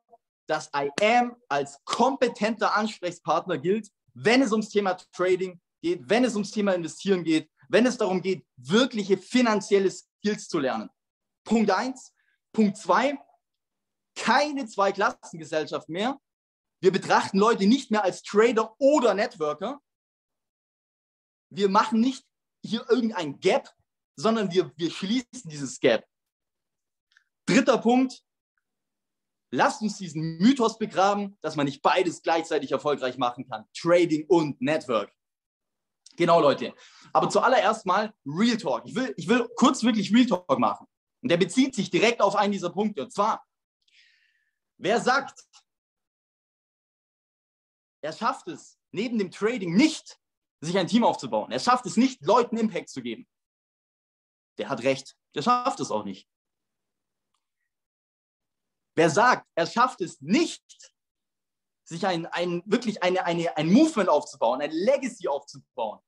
[0.46, 6.34] dass I am als kompetenter Ansprechpartner gilt, wenn es ums Thema Trading geht, wenn es
[6.34, 10.90] ums Thema Investieren geht, wenn es darum geht, wirkliche finanzielle Skills zu lernen.
[11.44, 12.14] Punkt eins.
[12.52, 13.18] Punkt zwei,
[14.14, 16.20] keine Zweiklassengesellschaft mehr.
[16.82, 19.80] Wir betrachten Leute nicht mehr als Trader oder Networker.
[21.50, 22.26] Wir machen nicht
[22.64, 23.70] hier irgendein Gap,
[24.16, 26.06] sondern wir, wir schließen dieses Gap.
[27.46, 28.22] Dritter Punkt,
[29.50, 33.64] lasst uns diesen Mythos begraben, dass man nicht beides gleichzeitig erfolgreich machen kann.
[33.76, 35.12] Trading und Network.
[36.16, 36.74] Genau, Leute.
[37.12, 38.86] Aber zuallererst mal Real Talk.
[38.86, 40.86] Ich will, ich will kurz wirklich Real Talk machen.
[41.22, 43.02] Und der bezieht sich direkt auf einen dieser Punkte.
[43.02, 43.46] Und zwar,
[44.78, 45.44] wer sagt,
[48.02, 50.18] er schafft es neben dem Trading nicht,
[50.60, 51.50] sich ein Team aufzubauen.
[51.50, 53.26] Er schafft es nicht, Leuten Impact zu geben.
[54.58, 55.16] Der hat recht.
[55.34, 56.28] Der schafft es auch nicht.
[58.94, 60.92] Wer sagt, er schafft es nicht,
[61.84, 66.00] sich ein, ein, wirklich eine, eine, ein Movement aufzubauen, ein Legacy aufzubauen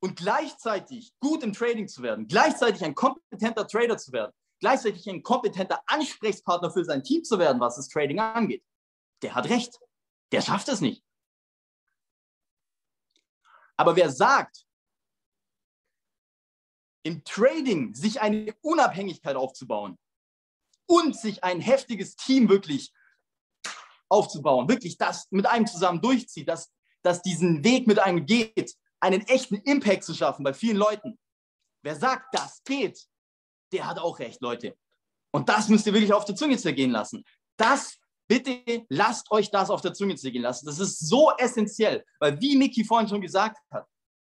[0.00, 5.22] und gleichzeitig gut im Trading zu werden, gleichzeitig ein kompetenter Trader zu werden, gleichzeitig ein
[5.22, 8.64] kompetenter Ansprechpartner für sein Team zu werden, was das Trading angeht,
[9.22, 9.78] der hat recht.
[10.32, 11.04] Der schafft es nicht.
[13.76, 14.66] Aber wer sagt,
[17.04, 19.98] im Trading sich eine Unabhängigkeit aufzubauen
[20.86, 22.92] und sich ein heftiges Team wirklich
[24.08, 29.22] aufzubauen, wirklich das mit einem zusammen durchzieht, dass, dass diesen Weg mit einem geht, einen
[29.22, 31.18] echten Impact zu schaffen bei vielen Leuten.
[31.82, 33.06] Wer sagt, das geht,
[33.72, 34.76] der hat auch recht, Leute.
[35.30, 37.24] Und das müsst ihr wirklich auf der Zunge zergehen lassen.
[37.56, 40.64] Das, bitte lasst euch das auf der Zunge zergehen lassen.
[40.64, 43.86] Das ist so essentiell, weil wie Mickey vorhin schon gesagt hat,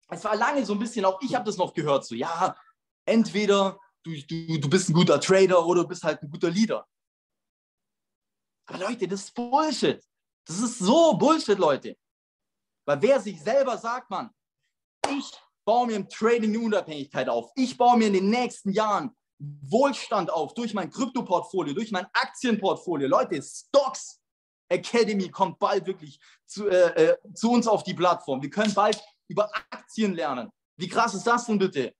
[0.09, 2.55] es war lange so ein bisschen, auch ich habe das noch gehört, so ja,
[3.05, 6.87] entweder du, du, du bist ein guter Trader oder du bist halt ein guter Leader.
[8.67, 10.03] Aber Leute, das ist Bullshit.
[10.47, 11.97] Das ist so Bullshit, Leute.
[12.87, 14.29] Weil wer sich selber sagt, man,
[15.09, 15.31] ich
[15.65, 17.51] baue mir im Trading eine Unabhängigkeit auf.
[17.55, 23.07] Ich baue mir in den nächsten Jahren Wohlstand auf durch mein Krypto-Portfolio, durch mein Aktienportfolio.
[23.07, 24.21] Leute, Stocks
[24.69, 28.41] Academy kommt bald wirklich zu, äh, äh, zu uns auf die Plattform.
[28.41, 30.49] Wir können bald über Aktien lernen.
[30.77, 31.93] Wie krass ist das denn bitte?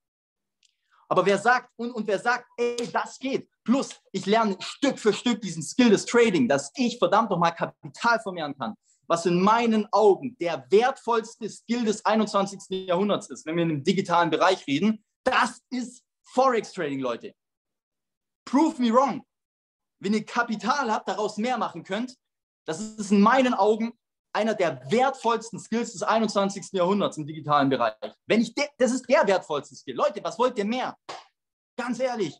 [1.08, 5.14] Aber wer sagt, und, und wer sagt, ey, das geht, plus ich lerne Stück für
[5.14, 8.76] Stück diesen Skill des Trading, dass ich verdammt nochmal Kapital vermehren kann,
[9.08, 12.88] was in meinen Augen der wertvollste Skill des 21.
[12.88, 17.34] Jahrhunderts ist, wenn wir in dem digitalen Bereich reden, das ist Forex Trading, Leute.
[18.46, 19.24] Prove me wrong.
[20.00, 22.16] Wenn ihr Kapital habt, daraus mehr machen könnt,
[22.66, 23.94] das ist in meinen Augen
[24.36, 26.74] einer der wertvollsten Skills des 21.
[26.74, 27.96] Jahrhunderts im digitalen Bereich.
[28.28, 29.96] Wenn ich das ist der wertvollste Skill.
[29.96, 30.98] Leute, was wollt ihr mehr?
[31.78, 32.38] Ganz ehrlich.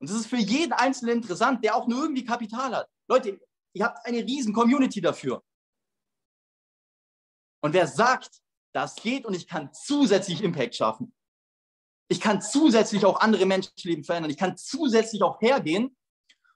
[0.00, 2.88] Und das ist für jeden Einzelnen interessant, der auch nur irgendwie Kapital hat.
[3.08, 3.40] Leute,
[3.74, 5.42] ihr habt eine riesen Community dafür.
[7.62, 8.40] Und wer sagt,
[8.72, 11.12] das geht und ich kann zusätzlich Impact schaffen.
[12.08, 14.30] Ich kann zusätzlich auch andere Menschenleben verändern.
[14.30, 15.96] Ich kann zusätzlich auch hergehen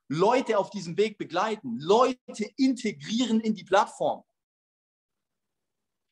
[0.09, 4.25] Leute auf diesem Weg begleiten, Leute integrieren in die Plattform,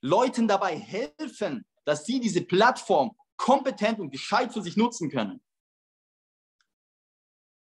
[0.03, 5.43] Leuten dabei helfen, dass sie diese Plattform kompetent und gescheit für sich nutzen können.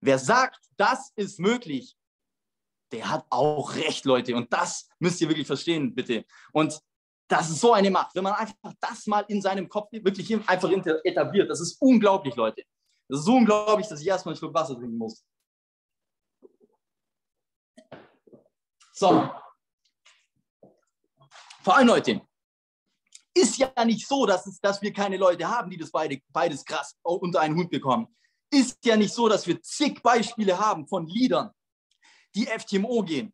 [0.03, 1.97] Wer sagt, das ist möglich,
[2.93, 4.35] der hat auch recht, Leute.
[4.35, 6.25] Und das müsst ihr wirklich verstehen, bitte.
[6.53, 6.81] Und
[7.29, 10.71] das ist so eine Macht, wenn man einfach das mal in seinem Kopf wirklich einfach
[10.71, 11.49] etabliert.
[11.49, 12.65] Das ist unglaublich, Leute.
[13.09, 15.25] Das ist so unglaublich, dass ich erstmal einen Schluck Wasser trinken muss.
[19.01, 19.31] So.
[21.63, 22.21] Vor allem, Leute,
[23.35, 26.63] ist ja nicht so, dass, es, dass wir keine Leute haben, die das beide, beides
[26.63, 28.15] krass unter einen Hut bekommen.
[28.53, 31.51] Ist ja nicht so, dass wir zig Beispiele haben von Leadern,
[32.35, 33.33] die FTMO gehen.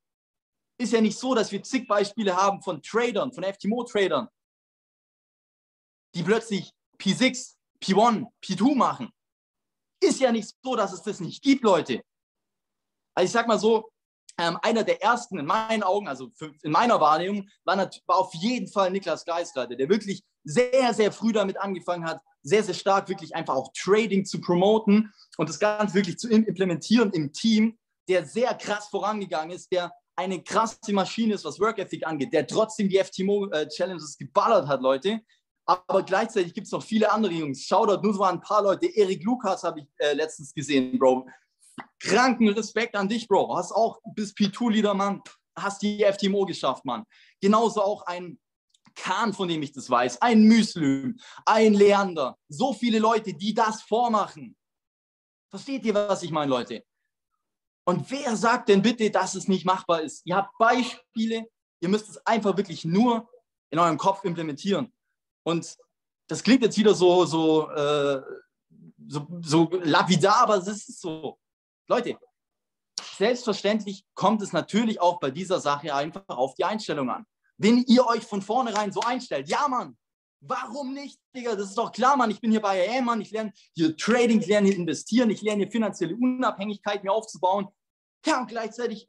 [0.78, 4.28] Ist ja nicht so, dass wir zig Beispiele haben von Tradern, von FTMO-Tradern,
[6.14, 9.10] die plötzlich P6, P1, P2 machen.
[10.00, 12.04] Ist ja nicht so, dass es das nicht gibt, Leute.
[13.16, 13.90] Also ich sag mal so,
[14.38, 18.34] ähm, einer der ersten in meinen Augen, also für, in meiner Wahrnehmung, war, war auf
[18.34, 23.08] jeden Fall Niklas Geisreiter, der wirklich sehr, sehr früh damit angefangen hat, sehr, sehr stark
[23.08, 28.24] wirklich einfach auch Trading zu promoten und das Ganze wirklich zu implementieren im Team, der
[28.24, 32.88] sehr krass vorangegangen ist, der eine krasse Maschine ist, was Work Ethic angeht, der trotzdem
[32.88, 35.20] die FTMO-Challenges äh, geballert hat, Leute.
[35.66, 37.64] Aber gleichzeitig gibt es noch viele andere Jungs.
[37.64, 38.86] Shoutout, nur so ein paar Leute.
[38.86, 41.26] Erik Lukas habe ich äh, letztens gesehen, Bro
[42.00, 43.56] kranken Respekt an dich, Bro.
[43.56, 45.22] Hast auch bis P2-Leader, Mann.
[45.58, 47.04] Hast die FTMO geschafft, Mann.
[47.40, 48.38] Genauso auch ein
[48.94, 52.36] Kahn, von dem ich das weiß, ein Müslüm, ein Leander.
[52.48, 54.56] So viele Leute, die das vormachen.
[55.50, 56.84] Versteht ihr, was ich meine, Leute?
[57.84, 60.22] Und wer sagt denn bitte, dass es nicht machbar ist?
[60.26, 61.46] Ihr habt Beispiele,
[61.80, 63.28] ihr müsst es einfach wirklich nur
[63.70, 64.92] in eurem Kopf implementieren.
[65.44, 65.76] Und
[66.26, 68.20] das klingt jetzt wieder so, so, äh,
[69.06, 71.38] so, so lapidar, aber es ist so.
[71.88, 72.18] Leute,
[73.16, 77.24] selbstverständlich kommt es natürlich auch bei dieser Sache einfach auf die Einstellung an.
[77.58, 79.96] Wenn ihr euch von vornherein so einstellt, ja, Mann,
[80.40, 81.54] warum nicht, Digga?
[81.54, 82.30] Das ist doch klar, Mann.
[82.30, 83.20] Ich bin hier bei AM, Mann.
[83.20, 87.68] Ich lerne hier Trading, ich lerne hier investieren, ich lerne hier finanzielle Unabhängigkeit mir aufzubauen.
[88.26, 89.08] Ja, und gleichzeitig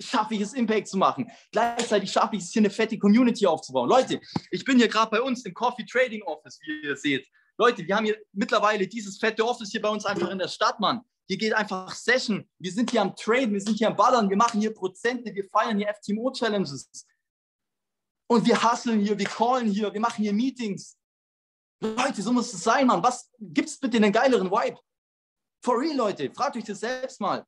[0.00, 1.30] schaffe ich es, Impact zu machen.
[1.52, 3.88] Gleichzeitig schaffe ich es, hier eine fette Community aufzubauen.
[3.88, 7.26] Leute, ich bin hier gerade bei uns im Coffee Trading Office, wie ihr seht.
[7.58, 10.80] Leute, wir haben hier mittlerweile dieses fette Office hier bei uns einfach in der Stadt,
[10.80, 11.02] Mann.
[11.30, 12.44] Hier geht einfach Session.
[12.58, 15.44] Wir sind hier am Traden, wir sind hier am Ballern, wir machen hier Prozente, wir
[15.44, 17.06] feiern hier FTMO-Challenges.
[18.28, 20.98] Und wir hustlen hier, wir callen hier, wir machen hier Meetings.
[21.78, 23.00] Leute, so muss es sein, Mann.
[23.04, 24.80] Was gibt es bitte einen geileren Vibe?
[25.62, 27.46] For real, Leute, fragt euch das selbst mal.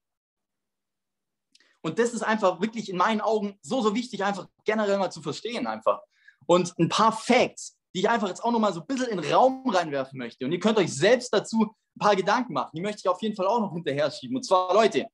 [1.80, 5.22] Und das ist einfach wirklich in meinen Augen so, so wichtig, einfach generell mal zu
[5.22, 6.00] verstehen einfach.
[6.46, 9.32] Und ein paar Facts, die ich einfach jetzt auch nochmal so ein bisschen in den
[9.32, 10.44] Raum reinwerfen möchte.
[10.44, 12.70] Und ihr könnt euch selbst dazu ein paar Gedanken machen.
[12.74, 14.36] Die möchte ich auf jeden Fall auch noch hinterher schieben.
[14.36, 15.06] Und zwar, Leute,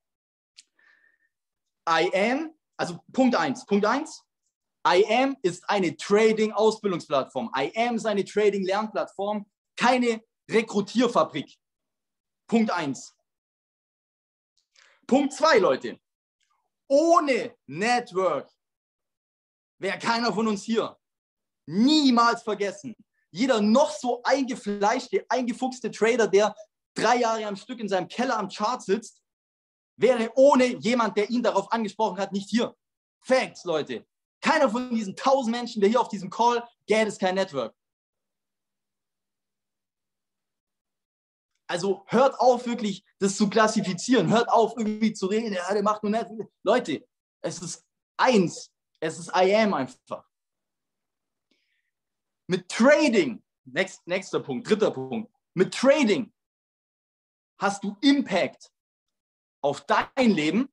[1.89, 3.67] I am, also Punkt 1.
[3.67, 4.23] Punkt 1,
[4.87, 7.51] I am ist eine Trading-Ausbildungsplattform.
[7.57, 11.57] I am ist eine Trading-Lernplattform, keine Rekrutierfabrik.
[12.47, 13.15] Punkt 1.
[15.07, 15.99] Punkt 2, Leute
[16.89, 18.51] ohne Network
[19.79, 20.98] wäre keiner von uns hier.
[21.69, 22.95] Niemals vergessen.
[23.31, 26.55] Jeder noch so eingefleischte, eingefuchste Trader, der
[26.95, 29.23] drei Jahre am Stück in seinem Keller am Chart sitzt,
[29.97, 32.75] wäre ohne jemand, der ihn darauf angesprochen hat, nicht hier.
[33.21, 34.07] Facts, Leute.
[34.41, 37.75] Keiner von diesen tausend Menschen, der hier auf diesem Call, gäbe es kein Network.
[41.69, 44.31] Also hört auf, wirklich das zu klassifizieren.
[44.31, 45.53] Hört auf, irgendwie zu reden.
[45.53, 46.31] Ja, der macht nur nett.
[46.63, 47.07] Leute,
[47.43, 47.85] es ist
[48.17, 48.73] eins.
[49.01, 50.28] Es ist I am einfach.
[52.49, 55.31] Mit Trading, next, nächster Punkt, dritter Punkt.
[55.55, 56.33] Mit Trading
[57.61, 58.73] hast du Impact
[59.63, 60.73] auf dein Leben,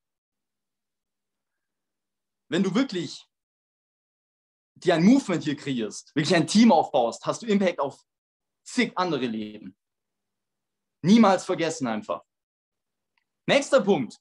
[2.50, 3.28] wenn du wirklich
[4.76, 8.06] dir ein Movement hier kreierst, wirklich ein Team aufbaust, hast du Impact auf
[8.64, 9.76] zig andere Leben.
[11.02, 12.24] Niemals vergessen einfach.
[13.48, 14.20] Nächster Punkt.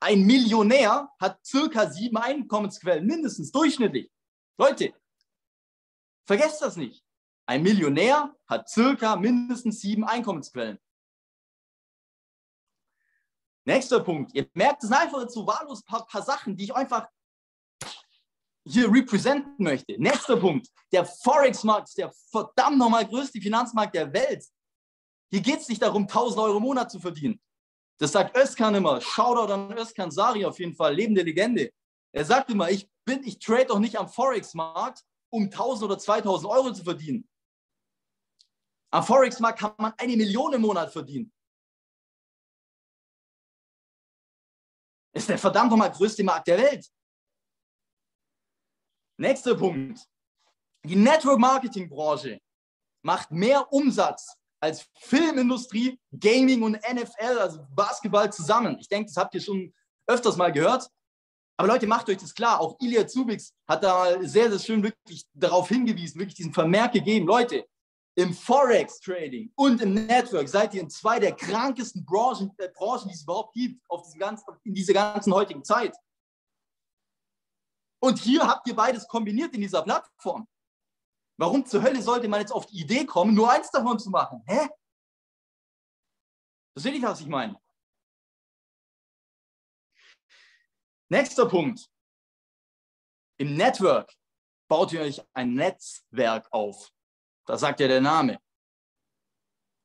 [0.00, 4.10] Ein Millionär hat circa sieben Einkommensquellen, mindestens durchschnittlich.
[4.58, 4.94] Leute,
[6.26, 7.04] vergesst das nicht.
[7.46, 10.78] Ein Millionär hat circa mindestens sieben Einkommensquellen.
[13.64, 14.32] Nächster Punkt.
[14.34, 17.08] Ihr merkt, es sind einfach jetzt so wahllos ein paar, paar Sachen, die ich einfach
[18.64, 20.00] hier representen möchte.
[20.00, 20.68] Nächster Punkt.
[20.92, 24.44] Der Forex-Markt ist der verdammt nochmal größte Finanzmarkt der Welt.
[25.30, 27.40] Hier geht es nicht darum, 1000 Euro im Monat zu verdienen.
[27.98, 29.00] Das sagt Özkan immer.
[29.00, 31.70] Shoutout an Özkan Sari auf jeden Fall, lebende Legende.
[32.12, 35.02] Er sagt immer, ich bin, ich trade doch nicht am Forex-Markt,
[35.36, 37.28] um 1000 oder 2000 Euro zu verdienen.
[38.90, 41.32] Am Forex-Markt kann man eine Million im Monat verdienen.
[45.14, 46.90] Ist der verdammt nochmal größte Markt der Welt.
[49.18, 50.06] Nächster Punkt.
[50.84, 52.40] Die Network-Marketing-Branche
[53.02, 58.78] macht mehr Umsatz als Filmindustrie, Gaming und NFL, also Basketball zusammen.
[58.78, 59.74] Ich denke, das habt ihr schon
[60.06, 60.88] öfters mal gehört.
[61.58, 62.60] Aber Leute, macht euch das klar.
[62.60, 67.26] Auch Ilya Zubix hat da sehr, sehr schön wirklich darauf hingewiesen, wirklich diesen Vermerk gegeben.
[67.26, 67.66] Leute,
[68.18, 73.14] im Forex-Trading und im Network seid ihr in zwei der krankesten Branchen, äh, Branchen die
[73.14, 75.94] es überhaupt gibt auf diesem ganzen, in dieser ganzen heutigen Zeit.
[78.02, 80.48] Und hier habt ihr beides kombiniert in dieser Plattform.
[81.38, 84.42] Warum zur Hölle sollte man jetzt auf die Idee kommen, nur eins davon zu machen?
[84.46, 84.68] Hä?
[86.74, 87.60] Das seht ihr, was ich meine.
[91.08, 91.88] Nächster Punkt.
[93.38, 94.12] Im Network
[94.68, 96.90] baut ihr euch ein Netzwerk auf.
[97.46, 98.38] Das sagt ja der Name.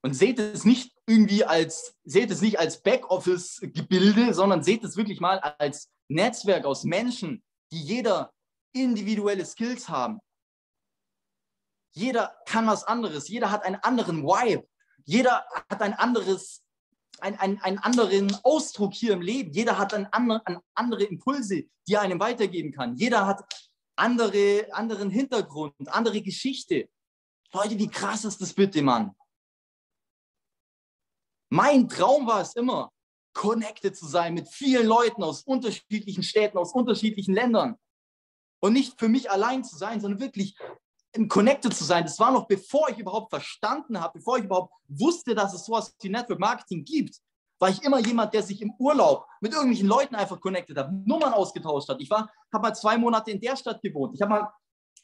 [0.04, 5.20] Und seht es nicht irgendwie als, seht es nicht als Backoffice-Gebilde, sondern seht es wirklich
[5.20, 8.34] mal als Netzwerk aus Menschen, die jeder
[8.74, 10.20] individuelle Skills haben,
[11.94, 13.28] jeder kann was anderes.
[13.28, 14.68] Jeder hat einen anderen Vibe.
[15.04, 16.64] Jeder hat ein anderes,
[17.19, 19.52] ein, ein, einen anderen Ausdruck hier im Leben.
[19.52, 22.95] Jeder hat ein andere, ein andere Impulse, die er einem weitergeben kann.
[22.95, 23.43] Jeder hat
[23.95, 26.89] andere, anderen Hintergrund, andere Geschichte.
[27.54, 29.15] Leute, wie krass ist das bitte, Mann?
[31.50, 32.91] Mein Traum war es immer,
[33.34, 37.76] connected zu sein mit vielen Leuten aus unterschiedlichen Städten, aus unterschiedlichen Ländern.
[38.62, 40.56] Und nicht für mich allein zu sein, sondern wirklich
[41.28, 45.36] Connected zu sein, das war noch bevor ich überhaupt verstanden habe, bevor ich überhaupt wusste,
[45.36, 47.17] dass es sowas wie Network Marketing gibt,
[47.60, 51.34] war ich immer jemand, der sich im Urlaub mit irgendwelchen Leuten einfach connected hat, Nummern
[51.34, 52.02] ausgetauscht hat.
[52.02, 54.15] Ich habe mal zwei Monate in der Stadt gewohnt.
[54.15, 54.54] Ich habe mal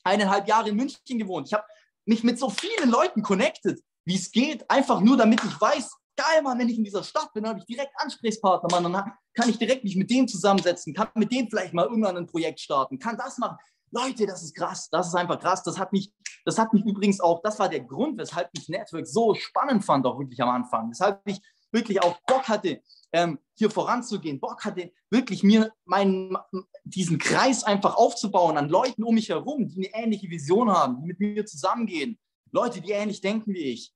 [0.04, 1.48] eineinhalb Jahre in München gewohnt.
[1.48, 1.66] Ich habe
[2.06, 6.42] mich mit so vielen Leuten connected, wie es geht, einfach nur damit ich weiß, geil,
[6.42, 8.92] Mann, wenn ich in dieser Stadt bin, dann habe ich direkt Ansprechpartner, Mann.
[8.92, 12.26] Dann kann ich direkt mich mit dem zusammensetzen, kann mit dem vielleicht mal irgendwann ein
[12.26, 13.58] Projekt starten, kann das machen.
[13.92, 15.64] Leute, das ist krass, das ist einfach krass.
[15.64, 16.12] Das hat mich,
[16.46, 20.06] das hat mich übrigens auch, das war der Grund, weshalb ich Network so spannend fand,
[20.06, 20.90] auch wirklich am Anfang.
[20.90, 21.40] Weshalb ich
[21.72, 22.82] wirklich auch Bock hatte,
[23.14, 26.38] ähm, hier voranzugehen, Bock hatte, wirklich mir meinen,
[26.84, 31.08] diesen Kreis einfach aufzubauen an Leuten um mich herum, die eine ähnliche Vision haben, die
[31.08, 32.20] mit mir zusammengehen.
[32.52, 33.94] Leute, die ähnlich denken wie ich.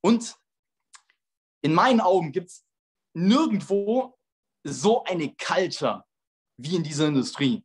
[0.00, 0.36] Und
[1.62, 2.64] in meinen Augen gibt es
[3.14, 4.16] nirgendwo
[4.64, 6.04] so eine Culture
[6.58, 7.64] wie in dieser Industrie.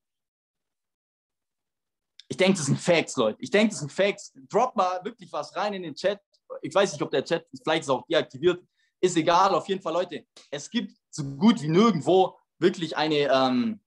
[2.29, 3.37] Ich denke, das sind Facts, Leute.
[3.41, 4.33] Ich denke, das sind Facts.
[4.49, 6.19] Drop mal wirklich was rein in den Chat.
[6.61, 8.63] Ich weiß nicht, ob der Chat vielleicht ist auch deaktiviert.
[9.01, 9.53] Ist egal.
[9.53, 10.25] Auf jeden Fall, Leute.
[10.49, 13.81] Es gibt so gut wie nirgendwo wirklich eine, ähm,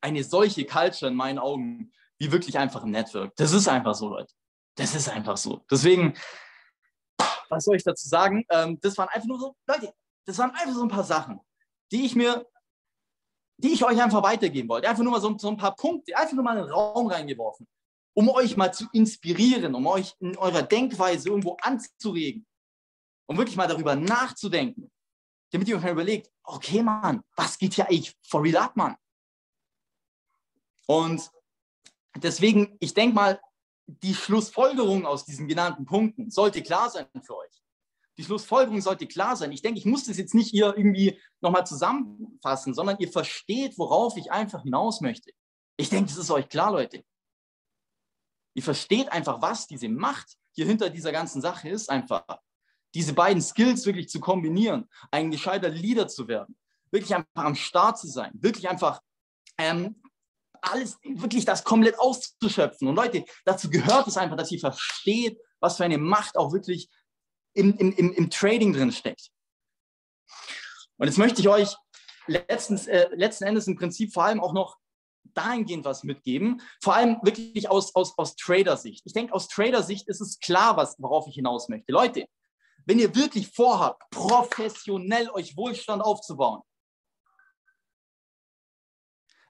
[0.00, 3.34] eine solche Culture in meinen Augen wie wirklich einfach ein Network.
[3.36, 4.32] Das ist einfach so, Leute.
[4.76, 5.64] Das ist einfach so.
[5.70, 6.14] Deswegen,
[7.48, 8.44] was soll ich dazu sagen?
[8.50, 9.92] Ähm, das waren einfach nur so, Leute,
[10.26, 11.40] das waren einfach so ein paar Sachen,
[11.92, 12.46] die ich mir
[13.62, 14.88] die ich euch einfach weitergeben wollte.
[14.88, 17.66] Einfach nur mal so, so ein paar Punkte, einfach nur mal in den Raum reingeworfen,
[18.14, 22.46] um euch mal zu inspirieren, um euch in eurer Denkweise irgendwo anzuregen,
[23.26, 24.90] um wirklich mal darüber nachzudenken,
[25.52, 28.96] damit ihr euch mal überlegt, okay, Mann, was geht hier eigentlich for real ab, Mann?
[30.86, 31.30] Und
[32.16, 33.40] deswegen, ich denke mal,
[33.86, 37.59] die Schlussfolgerung aus diesen genannten Punkten sollte klar sein für euch
[38.18, 39.52] die Schlussfolgerung sollte klar sein.
[39.52, 44.16] Ich denke, ich muss das jetzt nicht hier irgendwie nochmal zusammenfassen, sondern ihr versteht, worauf
[44.16, 45.30] ich einfach hinaus möchte.
[45.76, 47.04] Ich denke, das ist euch klar, Leute.
[48.54, 52.24] Ihr versteht einfach, was diese Macht hier hinter dieser ganzen Sache ist, einfach.
[52.94, 56.58] Diese beiden Skills wirklich zu kombinieren, ein gescheiter Leader zu werden,
[56.90, 59.00] wirklich einfach am Start zu sein, wirklich einfach
[59.58, 60.02] ähm,
[60.60, 62.88] alles, wirklich das komplett auszuschöpfen.
[62.88, 66.90] Und Leute, dazu gehört es einfach, dass ihr versteht, was für eine Macht auch wirklich
[67.54, 69.30] im, im, im, Trading drin steckt.
[70.98, 71.74] Und jetzt möchte ich euch
[72.26, 74.76] letztens, äh, letzten Endes im Prinzip vor allem auch noch
[75.34, 79.02] dahingehend was mitgeben, vor allem wirklich aus, aus, aus Trader-Sicht.
[79.04, 81.92] Ich denke, aus Trader-Sicht ist es klar, was, worauf ich hinaus möchte.
[81.92, 82.26] Leute,
[82.86, 86.62] wenn ihr wirklich vorhabt, professionell euch Wohlstand aufzubauen,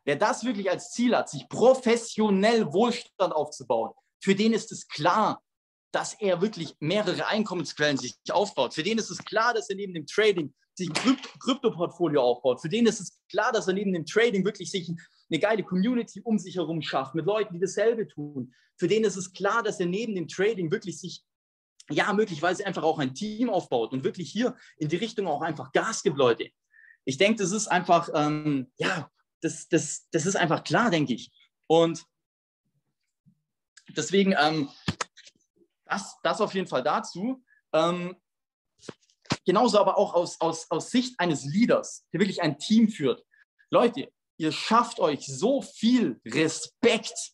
[0.05, 5.43] wer das wirklich als Ziel hat, sich professionell Wohlstand aufzubauen, für den ist es klar,
[5.93, 8.75] dass er wirklich mehrere Einkommensquellen sich aufbaut.
[8.75, 12.61] Für den ist es klar, dass er neben dem Trading sich ein Krypto-Portfolio aufbaut.
[12.61, 14.91] Für den ist es klar, dass er neben dem Trading wirklich sich
[15.31, 18.55] eine geile Community um sich herum schafft, mit Leuten, die dasselbe tun.
[18.77, 21.23] Für den ist es klar, dass er neben dem Trading wirklich sich,
[21.91, 25.73] ja, möglicherweise einfach auch ein Team aufbaut und wirklich hier in die Richtung auch einfach
[25.73, 26.51] Gas gibt, Leute.
[27.05, 31.31] Ich denke, das ist einfach, ähm, ja, das, das, das ist einfach klar, denke ich.
[31.67, 32.05] Und
[33.97, 34.69] deswegen ähm,
[35.91, 37.43] das, das auf jeden Fall dazu.
[37.73, 38.17] Ähm,
[39.45, 43.25] genauso aber auch aus, aus, aus Sicht eines Leaders, der wirklich ein Team führt.
[43.71, 47.33] Leute, ihr schafft euch so viel Respekt,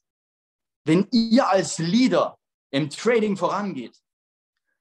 [0.85, 2.39] wenn ihr als Leader
[2.71, 3.97] im Trading vorangeht.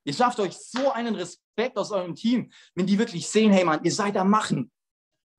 [0.06, 3.84] Ihr schafft euch so einen Respekt aus eurem Team, wenn die wirklich sehen, hey Mann,
[3.84, 4.72] ihr seid am Machen.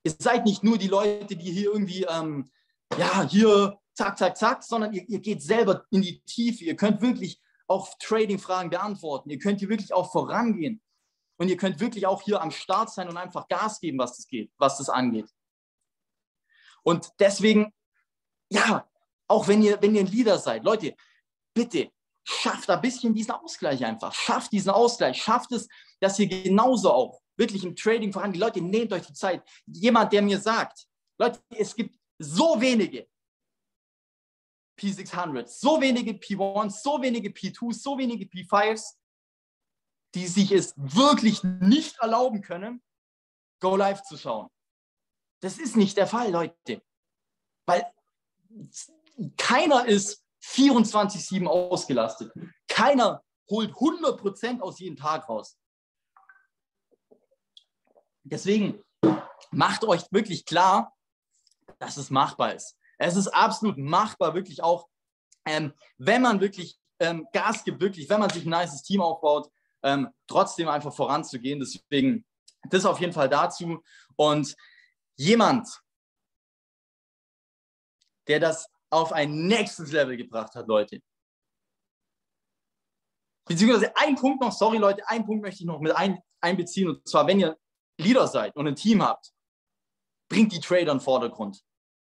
[0.05, 2.51] Ihr seid nicht nur die Leute, die hier irgendwie, ähm,
[2.99, 6.65] ja, hier zack, zack, zack, sondern ihr, ihr geht selber in die Tiefe.
[6.65, 9.31] Ihr könnt wirklich auch Trading-Fragen beantworten.
[9.31, 10.81] Ihr könnt hier wirklich auch vorangehen.
[11.39, 14.27] Und ihr könnt wirklich auch hier am Start sein und einfach Gas geben, was das
[14.27, 15.29] geht, was das angeht.
[16.83, 17.75] Und deswegen,
[18.51, 18.89] ja,
[19.29, 20.95] auch wenn ihr, wenn ihr ein Leader seid, Leute,
[21.53, 21.91] bitte
[22.25, 24.13] schafft ein bisschen diesen Ausgleich einfach.
[24.15, 25.23] Schafft diesen Ausgleich.
[25.23, 25.69] Schafft es,
[26.01, 28.41] dass ihr genauso auch wirklich im Trading vorangeht.
[28.41, 29.43] Leute, nehmt euch die Zeit.
[29.67, 30.87] Jemand, der mir sagt,
[31.19, 33.07] Leute, es gibt so wenige,
[34.79, 38.97] P600, so wenige P1s, so wenige P2s, so wenige P5s,
[40.15, 42.83] die sich es wirklich nicht erlauben können,
[43.61, 44.51] Go Live zu schauen.
[45.41, 46.83] Das ist nicht der Fall, Leute.
[47.65, 47.87] Weil
[49.37, 52.33] keiner ist 24-7 ausgelastet.
[52.69, 55.59] Keiner holt 100% aus jedem Tag raus.
[58.25, 58.83] Deswegen
[59.51, 60.95] macht euch wirklich klar,
[61.79, 62.77] dass es machbar ist.
[62.99, 64.89] Es ist absolut machbar, wirklich auch,
[65.47, 69.51] ähm, wenn man wirklich ähm, Gas gibt, wirklich, wenn man sich ein nices Team aufbaut,
[69.83, 71.61] ähm, trotzdem einfach voranzugehen.
[71.61, 72.25] Deswegen,
[72.71, 73.83] das auf jeden Fall dazu.
[74.17, 74.57] Und
[75.17, 75.69] jemand,
[78.27, 81.01] der das auf ein nächstes Level gebracht hat, Leute.
[83.47, 86.89] Beziehungsweise ein Punkt noch, sorry Leute, ein Punkt möchte ich noch mit ein, einbeziehen.
[86.89, 87.57] Und zwar, wenn ihr
[87.99, 89.33] Leader seid und ein Team habt,
[90.29, 91.63] bringt die Trader in den Vordergrund.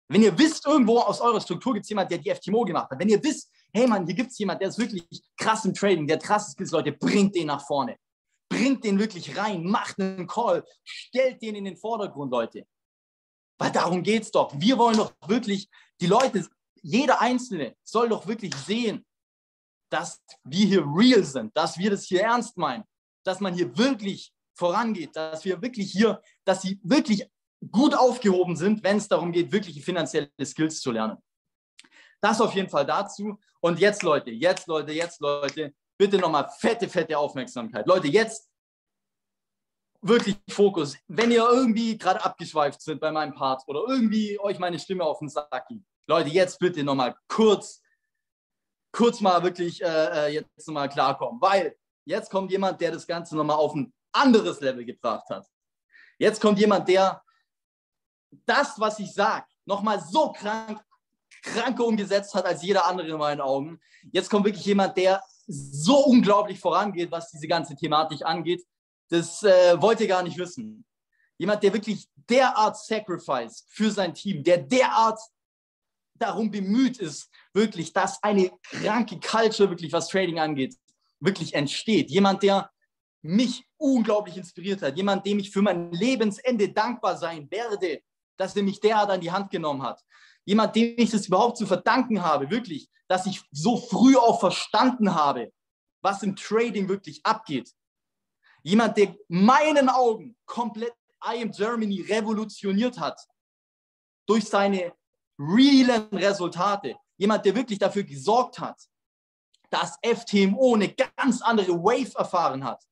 [0.10, 3.00] Wenn ihr wisst, irgendwo aus eurer Struktur gibt es jemanden, der die FTMO gemacht hat,
[3.00, 5.06] wenn ihr wisst, hey Mann, hier gibt es jemand, der ist wirklich
[5.38, 7.98] krass im Trading, der krasses Skills, Leute, bringt den nach vorne.
[8.50, 12.68] Bringt den wirklich rein, macht einen Call, stellt den in den Vordergrund, Leute.
[13.58, 14.54] Weil darum geht es doch.
[14.60, 16.48] Wir wollen doch wirklich, die Leute,
[16.82, 19.06] jeder Einzelne soll doch wirklich sehen,
[19.90, 22.84] dass wir hier real sind, dass wir das hier ernst meinen,
[23.24, 27.28] dass man hier wirklich vorangeht, dass wir wirklich hier, dass sie wirklich
[27.72, 31.18] gut aufgehoben sind, wenn es darum geht, wirkliche finanzielle Skills zu lernen.
[32.22, 33.40] Das auf jeden Fall dazu.
[33.60, 37.86] Und jetzt, Leute, jetzt, Leute, jetzt, Leute, bitte nochmal fette, fette Aufmerksamkeit.
[37.88, 38.50] Leute, jetzt
[40.02, 40.98] wirklich Fokus.
[41.08, 45.20] Wenn ihr irgendwie gerade abgeschweift sind bei meinem Part oder irgendwie euch meine Stimme auf
[45.20, 47.82] den Sack geht, Leute, jetzt bitte nochmal kurz,
[48.92, 53.36] kurz mal wirklich äh, äh jetzt nochmal klarkommen, weil jetzt kommt jemand, der das Ganze
[53.38, 55.48] nochmal auf ein anderes Level gebracht hat.
[56.20, 57.24] Jetzt kommt jemand, der
[58.46, 60.80] das, was ich sage, nochmal so krank,
[61.42, 63.80] kranker umgesetzt hat als jeder andere in meinen Augen.
[64.12, 68.64] Jetzt kommt wirklich jemand, der so unglaublich vorangeht, was diese ganze Thematik angeht.
[69.10, 70.86] Das äh, wollt ihr gar nicht wissen.
[71.38, 75.20] Jemand, der wirklich derart sacrifice für sein Team, der derart
[76.16, 80.76] darum bemüht ist, wirklich, dass eine kranke Culture, wirklich was Trading angeht,
[81.20, 82.10] wirklich entsteht.
[82.10, 82.70] Jemand, der
[83.24, 84.98] mich unglaublich inspiriert hat.
[84.98, 88.02] Jemand, dem ich für mein Lebensende dankbar sein werde,
[88.38, 90.02] dass er mich derart an die Hand genommen hat.
[90.46, 95.14] Jemand, dem ich das überhaupt zu verdanken habe, wirklich, dass ich so früh auch verstanden
[95.16, 95.54] habe,
[96.02, 97.72] was im Trading wirklich abgeht.
[98.64, 100.94] Jemand, der meinen Augen komplett
[101.26, 103.20] I Am Germany revolutioniert hat
[104.26, 104.94] durch seine
[105.38, 106.96] realen Resultate.
[107.18, 108.82] Jemand, der wirklich dafür gesorgt hat,
[109.70, 112.84] dass FTMO eine ganz andere Wave erfahren hat.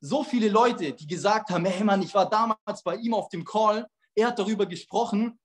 [0.00, 3.44] So viele Leute, die gesagt haben, hey Mann, ich war damals bei ihm auf dem
[3.44, 5.38] Call, er hat darüber gesprochen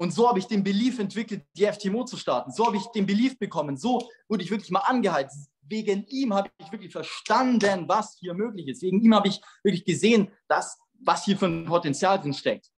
[0.00, 2.50] und so habe ich den Belief entwickelt, die FTMO zu starten.
[2.50, 3.76] So habe ich den Belief bekommen.
[3.76, 5.50] So wurde ich wirklich mal angeheizt.
[5.60, 8.80] Wegen ihm habe ich wirklich verstanden, was hier möglich ist.
[8.80, 12.70] Wegen ihm habe ich wirklich gesehen, dass, was hier für ein Potenzial drin steckt.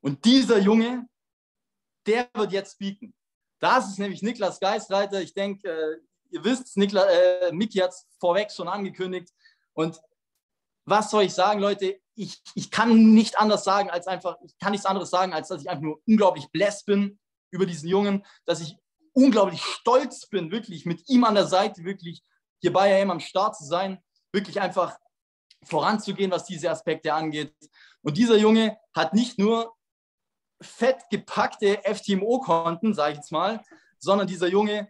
[0.00, 1.08] Und dieser Junge,
[2.06, 3.12] der wird jetzt speaken.
[3.58, 5.20] Das ist nämlich Niklas Geistreiter.
[5.20, 5.96] Ich denke, äh,
[6.30, 9.32] ihr wisst, Niklas, äh, Miki hat es vorweg schon angekündigt.
[9.72, 10.00] Und
[10.86, 12.00] was soll ich sagen, Leute?
[12.14, 15.60] Ich, ich kann nicht anders sagen, als einfach, ich kann nichts anderes sagen, als dass
[15.60, 17.18] ich einfach nur unglaublich blessed bin
[17.50, 18.76] über diesen Jungen, dass ich
[19.12, 22.22] unglaublich stolz bin, wirklich mit ihm an der Seite, wirklich
[22.60, 24.96] hier bei AM am Start zu sein, wirklich einfach
[25.62, 27.54] voranzugehen, was diese Aspekte angeht.
[28.02, 29.74] Und dieser Junge hat nicht nur
[30.60, 33.62] fett gepackte FTMO-Konten, sage ich jetzt mal,
[33.98, 34.88] sondern dieser Junge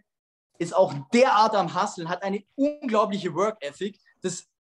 [0.59, 3.99] ist auch derart am Hustlen, hat eine unglaubliche Work-Ethic.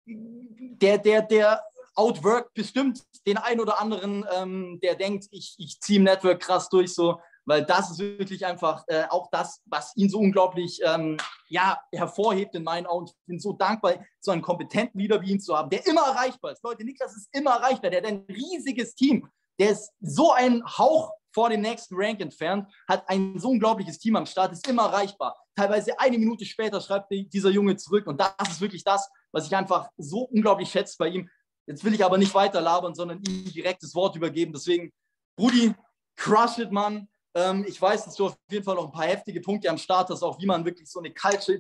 [0.07, 1.63] Der, der, der
[1.95, 6.69] outwork bestimmt den einen oder anderen, ähm, der denkt, ich, ich ziehe im Network krass
[6.69, 11.17] durch, so, weil das ist wirklich einfach äh, auch das, was ihn so unglaublich ähm,
[11.49, 13.07] ja, hervorhebt in meinen Augen.
[13.07, 16.53] Ich bin so dankbar, so einen kompetenten Leader wie ihn zu haben, der immer erreichbar
[16.53, 16.65] ist.
[16.65, 19.29] Leute, Niklas ist immer erreichbar, der hat ein riesiges Team
[19.59, 24.17] der ist so ein Hauch vor dem nächsten Rank entfernt, hat ein so unglaubliches Team
[24.17, 25.37] am Start, ist immer erreichbar.
[25.57, 29.57] Teilweise eine Minute später schreibt dieser Junge zurück und das ist wirklich das, was ich
[29.57, 31.29] einfach so unglaublich schätze bei ihm.
[31.67, 34.53] Jetzt will ich aber nicht weiter labern, sondern ihm direkt das Wort übergeben.
[34.53, 34.93] Deswegen,
[35.37, 35.75] Brudi,
[36.17, 37.09] crush it, Mann.
[37.35, 40.09] Ähm, ich weiß, dass du auf jeden Fall noch ein paar heftige Punkte am Start
[40.11, 41.59] hast, auch wie man wirklich so eine Culture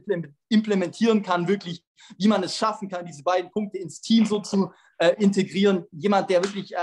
[0.49, 1.85] implementieren kann, wirklich,
[2.16, 5.85] wie man es schaffen kann, diese beiden Punkte ins Team so zu äh, integrieren.
[5.91, 6.79] Jemand, der wirklich äh,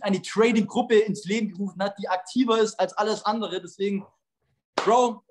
[0.00, 3.60] eine Trading-Gruppe ins Leben gerufen hat, die aktiver ist als alles andere.
[3.60, 4.04] Deswegen,
[4.74, 5.22] Bro,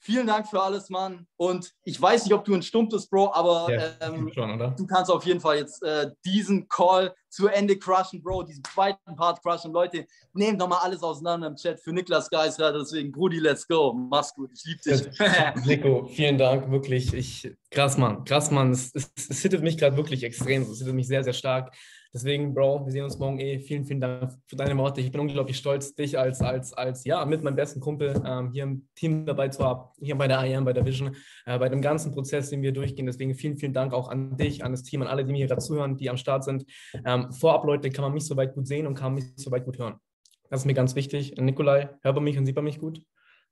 [0.00, 1.28] vielen Dank für alles, Mann.
[1.36, 4.86] Und ich weiß nicht, ob du ein Stumpf bist, Bro, aber ja, ähm, schon, du
[4.86, 9.42] kannst auf jeden Fall jetzt äh, diesen Call zu Ende crushen, Bro, diesen zweiten Part
[9.42, 9.70] crushen.
[9.70, 12.72] Leute, nehmt doch mal alles auseinander im Chat für Niklas Geisler.
[12.72, 13.92] Deswegen, Brudi, let's go.
[13.92, 14.50] Mach's gut.
[14.54, 15.66] Ich liebe dich.
[15.66, 16.70] Nico, vielen Dank.
[16.70, 18.24] Wirklich, ich, krass, Mann.
[18.24, 18.70] Krass, Mann.
[18.70, 20.62] Es, es, es hittet mich gerade wirklich extrem.
[20.62, 21.76] Es hittet mich sehr, sehr stark.
[22.16, 23.58] Deswegen, Bro, wir sehen uns morgen eh.
[23.58, 25.02] Vielen, vielen Dank für deine Worte.
[25.02, 28.62] Ich bin unglaublich stolz, dich als, als, als ja, mit meinem besten Kumpel ähm, hier
[28.62, 31.14] im Team dabei zu haben, hier bei der IAM, bei der Vision,
[31.44, 33.04] äh, bei dem ganzen Prozess, den wir durchgehen.
[33.04, 35.46] Deswegen vielen, vielen Dank auch an dich, an das Team, an alle, die mir hier
[35.46, 36.64] gerade zuhören, die am Start sind.
[37.04, 39.94] Ähm, vorab, Leute, kann man mich soweit gut sehen und kann mich soweit gut hören.
[40.50, 41.34] Das ist mir ganz wichtig.
[41.38, 43.02] Nikolai, hört man mich und sieht man mich gut?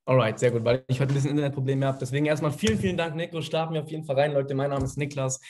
[0.07, 1.99] Alright, sehr gut, weil ich heute ein bisschen Internetprobleme habe.
[1.99, 3.41] Deswegen erstmal vielen, vielen Dank, Nico.
[3.41, 4.55] Starten wir auf jeden Fall rein, Leute.
[4.55, 5.41] Mein Name ist Niklas.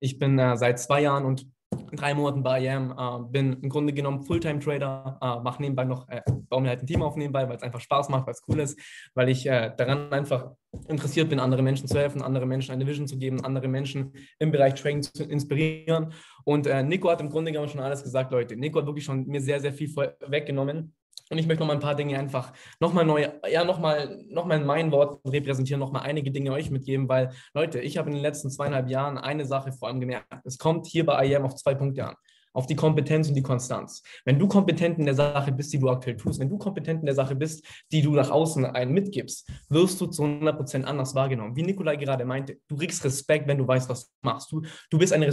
[0.00, 1.46] Ich bin äh, seit zwei Jahren und
[1.92, 6.22] drei Monaten bei IAM, äh, bin im Grunde genommen Fulltime-Trader, äh, mache nebenbei noch, äh,
[6.48, 8.60] baue mir halt ein Team auf nebenbei, weil es einfach Spaß macht, weil es cool
[8.60, 8.78] ist,
[9.14, 10.50] weil ich äh, daran einfach
[10.88, 14.50] interessiert bin, andere Menschen zu helfen, andere Menschen eine Vision zu geben, andere Menschen im
[14.50, 16.12] Bereich Training zu inspirieren.
[16.44, 18.56] Und äh, Nico hat im Grunde genommen schon alles gesagt, Leute.
[18.56, 19.94] Nico hat wirklich schon mir sehr, sehr viel
[20.26, 20.94] weggenommen
[21.30, 24.60] Und ich möchte noch mal ein paar Dinge einfach nochmal neu, ja, nochmal noch mal
[24.60, 28.22] in meinen Worten repräsentieren, nochmal einige Dinge euch mitgeben, weil, Leute, ich habe in den
[28.22, 30.26] letzten zweieinhalb Jahren eine Sache vor allem gemerkt.
[30.44, 32.16] Es kommt hier bei IAM auf zwei Punkte an.
[32.52, 34.02] Auf die Kompetenz und die Konstanz.
[34.24, 37.06] Wenn du kompetent in der Sache bist, die du aktuell tust, wenn du kompetent in
[37.06, 41.54] der Sache bist, die du nach außen einen mitgibst, wirst du zu 100% anders wahrgenommen.
[41.54, 44.50] Wie Nikolai gerade meinte, du kriegst Respekt, wenn du weißt, was du machst.
[44.50, 45.32] Du, du bist eine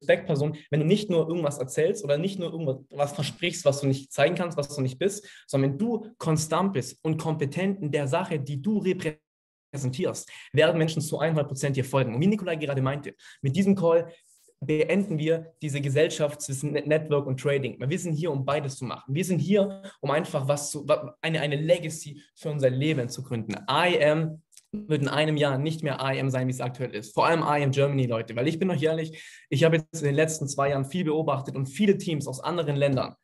[0.00, 4.12] Respektperson, wenn du nicht nur irgendwas erzählst oder nicht nur irgendwas versprichst, was du nicht
[4.12, 8.06] zeigen kannst, was du nicht bist, sondern wenn du konstant bist und kompetent in der
[8.06, 12.14] Sache, die du repräsentierst, werden Menschen zu 100% dir folgen.
[12.14, 14.12] Und wie Nikolai gerade meinte, mit diesem Call
[14.60, 17.78] beenden wir diese Gesellschaft zwischen Network und Trading.
[17.78, 19.14] Wir sind hier, um beides zu machen.
[19.14, 20.84] Wir sind hier, um einfach was zu,
[21.20, 23.54] eine, eine Legacy für unser Leben zu gründen.
[23.70, 24.42] I am
[24.72, 27.14] wird in einem Jahr nicht mehr IM sein, wie es aktuell ist.
[27.14, 28.36] Vor allem IM Germany, Leute.
[28.36, 31.56] Weil ich bin euch ehrlich, ich habe jetzt in den letzten zwei Jahren viel beobachtet
[31.56, 33.14] und viele Teams aus anderen Ländern,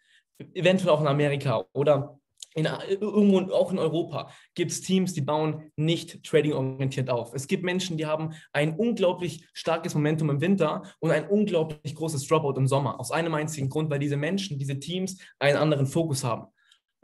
[0.54, 2.18] eventuell auch in Amerika oder
[2.54, 7.34] in, irgendwo auch in Europa gibt es Teams, die bauen nicht trading-orientiert auf.
[7.34, 12.26] Es gibt Menschen, die haben ein unglaublich starkes Momentum im Winter und ein unglaublich großes
[12.28, 13.00] Dropout im Sommer.
[13.00, 16.46] Aus einem einzigen Grund, weil diese Menschen, diese Teams einen anderen Fokus haben.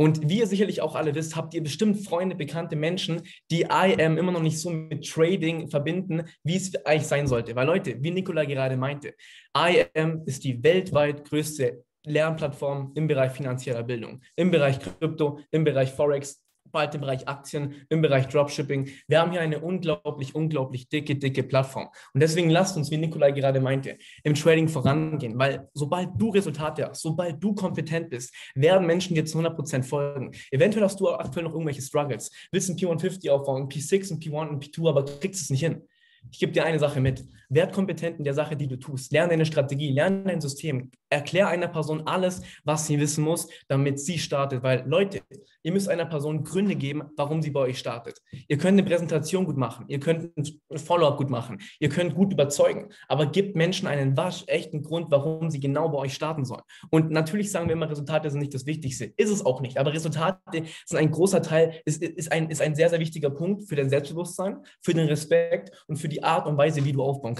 [0.00, 3.20] Und wie ihr sicherlich auch alle wisst, habt ihr bestimmt Freunde, bekannte Menschen,
[3.50, 7.54] die IM immer noch nicht so mit Trading verbinden, wie es eigentlich sein sollte.
[7.54, 9.12] Weil Leute, wie Nikola gerade meinte,
[9.54, 15.90] IM ist die weltweit größte Lernplattform im Bereich finanzieller Bildung, im Bereich Krypto, im Bereich
[15.90, 16.42] Forex,
[16.72, 18.88] bald im Bereich Aktien, im Bereich Dropshipping.
[19.08, 21.88] Wir haben hier eine unglaublich, unglaublich dicke, dicke Plattform.
[22.14, 26.88] Und deswegen lasst uns, wie Nikolai gerade meinte, im Trading vorangehen, weil sobald du Resultate
[26.88, 30.32] hast, sobald du kompetent bist, werden Menschen dir zu 100% folgen.
[30.50, 34.50] Eventuell hast du aktuell noch irgendwelche Struggles, willst ein P150 aufbauen, ein P6, ein P1,
[34.50, 35.82] ein P2, aber kriegst es nicht hin.
[36.30, 37.24] Ich gebe dir eine Sache mit.
[37.52, 39.10] Werd kompetent in der Sache, die du tust.
[39.12, 40.92] Lerne deine Strategie, lerne dein System.
[41.08, 44.62] Erklär einer Person alles, was sie wissen muss, damit sie startet.
[44.62, 45.22] Weil, Leute,
[45.64, 48.20] ihr müsst einer Person Gründe geben, warum sie bei euch startet.
[48.46, 52.32] Ihr könnt eine Präsentation gut machen, ihr könnt ein Follow-up gut machen, ihr könnt gut
[52.32, 56.62] überzeugen, aber gebt Menschen einen waschechten Grund, warum sie genau bei euch starten sollen.
[56.90, 59.12] Und natürlich sagen wir immer, Resultate sind nicht das Wichtigste.
[59.16, 59.76] Ist es auch nicht.
[59.76, 60.38] Aber Resultate
[60.86, 63.90] sind ein großer Teil, ist, ist, ein, ist ein sehr, sehr wichtiger Punkt für dein
[63.90, 67.39] Selbstbewusstsein, für den Respekt und für die Art und Weise, wie du aufbauen kannst.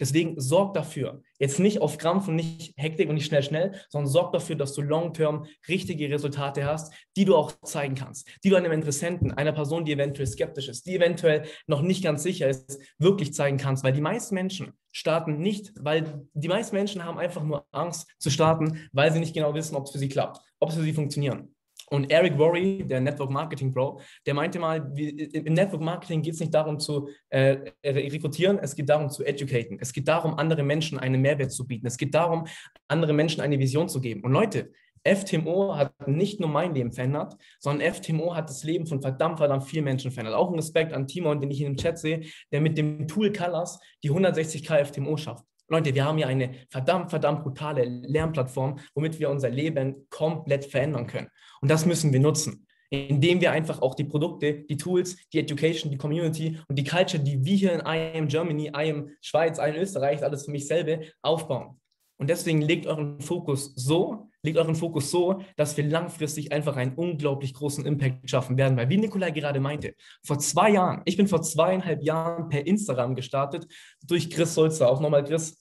[0.00, 4.10] Deswegen sorg dafür, jetzt nicht auf Krampf und nicht Hektik und nicht schnell, schnell, sondern
[4.10, 8.56] sorg dafür, dass du long-term richtige Resultate hast, die du auch zeigen kannst, die du
[8.56, 12.78] einem Interessenten, einer Person, die eventuell skeptisch ist, die eventuell noch nicht ganz sicher ist,
[12.98, 13.84] wirklich zeigen kannst.
[13.84, 18.30] Weil die meisten Menschen starten nicht, weil die meisten Menschen haben einfach nur Angst zu
[18.30, 20.92] starten, weil sie nicht genau wissen, ob es für sie klappt, ob es für sie
[20.92, 21.44] funktioniert.
[21.92, 26.40] Und Eric Worry, der Network Marketing Pro, der meinte mal, im Network Marketing geht es
[26.40, 29.76] nicht darum zu äh, rekrutieren, es geht darum zu educaten.
[29.78, 31.86] Es geht darum, anderen Menschen einen Mehrwert zu bieten.
[31.86, 32.46] Es geht darum,
[32.88, 34.22] anderen Menschen eine Vision zu geben.
[34.22, 34.72] Und Leute,
[35.04, 39.64] FTMO hat nicht nur mein Leben verändert, sondern FTMO hat das Leben von verdammt, verdammt
[39.64, 40.36] vielen Menschen verändert.
[40.36, 42.22] Auch ein Respekt an Timon, den ich in dem Chat sehe,
[42.52, 45.44] der mit dem Tool Colors die 160k FTMO schafft.
[45.72, 51.06] Leute, wir haben hier eine verdammt, verdammt brutale Lernplattform, womit wir unser Leben komplett verändern
[51.06, 51.28] können.
[51.62, 55.90] Und das müssen wir nutzen, indem wir einfach auch die Produkte, die Tools, die Education,
[55.90, 60.22] die Community und die Culture, die wir hier in IAM Germany, IAM Schweiz, IAM Österreich,
[60.22, 61.80] alles für mich selber aufbauen.
[62.18, 66.94] Und deswegen legt euren Fokus so, legt euren Fokus so, dass wir langfristig einfach einen
[66.94, 68.76] unglaublich großen Impact schaffen werden.
[68.76, 73.14] Weil wie Nikolai gerade meinte, vor zwei Jahren, ich bin vor zweieinhalb Jahren per Instagram
[73.14, 73.66] gestartet
[74.06, 74.90] durch Chris Solzer.
[74.90, 75.60] Auch nochmal Chris,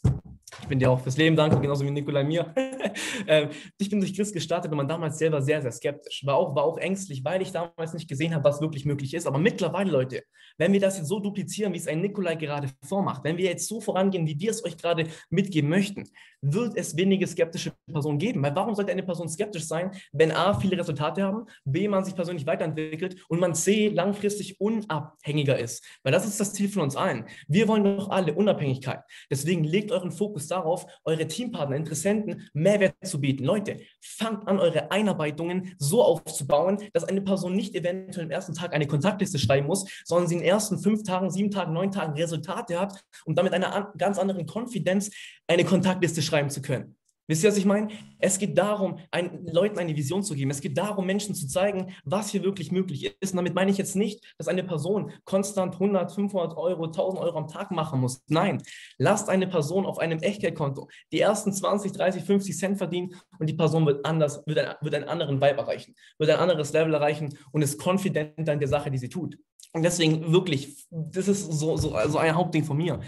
[0.62, 2.54] ich bin dir auch fürs Leben dankbar, genauso wie Nikolai mir.
[3.28, 6.26] ähm, ich bin durch Chris gestartet und man damals selber sehr, sehr skeptisch.
[6.26, 9.28] War auch, war auch ängstlich, weil ich damals nicht gesehen habe, was wirklich möglich ist.
[9.28, 10.24] Aber mittlerweile, Leute,
[10.58, 13.68] wenn wir das jetzt so duplizieren, wie es ein Nikolai gerade vormacht, wenn wir jetzt
[13.68, 16.10] so vorangehen, wie wir es euch gerade mitgeben möchten,
[16.42, 18.42] wird es wenige skeptische Personen geben.
[18.44, 22.16] Weil warum sollte eine Person skeptisch sein, wenn A, viele Resultate haben, B, man sich
[22.16, 25.84] persönlich weiterentwickelt und man C, langfristig unabhängiger ist.
[26.04, 27.26] Weil das ist das Ziel von uns allen.
[27.48, 29.02] Wir wollen doch alle Unabhängigkeit.
[29.30, 33.44] Deswegen legt euren Fokus darauf, eure Teampartner, Interessenten Mehrwert zu bieten.
[33.44, 38.74] Leute, fangt an, eure Einarbeitungen so aufzubauen, dass eine Person nicht eventuell am ersten Tag
[38.74, 42.80] eine Kontaktliste schreiben muss, sondern sie den ersten fünf Tagen, sieben Tagen, neun Tagen Resultate
[42.80, 45.12] hat und damit einer ganz anderen Konfidenz
[45.48, 46.96] eine Kontaktliste schreiben zu können.
[47.28, 47.90] Wisst ihr, was ich meine?
[48.20, 50.52] Es geht darum, ein, Leuten eine Vision zu geben.
[50.52, 53.32] Es geht darum, Menschen zu zeigen, was hier wirklich möglich ist.
[53.32, 57.38] Und damit meine ich jetzt nicht, dass eine Person konstant 100, 500 Euro, 1000 Euro
[57.38, 58.22] am Tag machen muss.
[58.28, 58.62] Nein,
[58.98, 63.54] lasst eine Person auf einem Echtgeldkonto die ersten 20, 30, 50 Cent verdienen und die
[63.54, 67.38] Person wird anders, wird, ein, wird einen anderen Vibe erreichen, wird ein anderes Level erreichen
[67.52, 69.38] und ist konfidenter in der Sache, die sie tut.
[69.74, 73.00] Und deswegen wirklich, das ist so, so also ein Hauptding von mir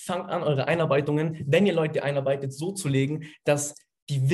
[0.00, 3.74] fangt an, eure Einarbeitungen, wenn ihr Leute einarbeitet, so zu legen, dass
[4.08, 4.28] die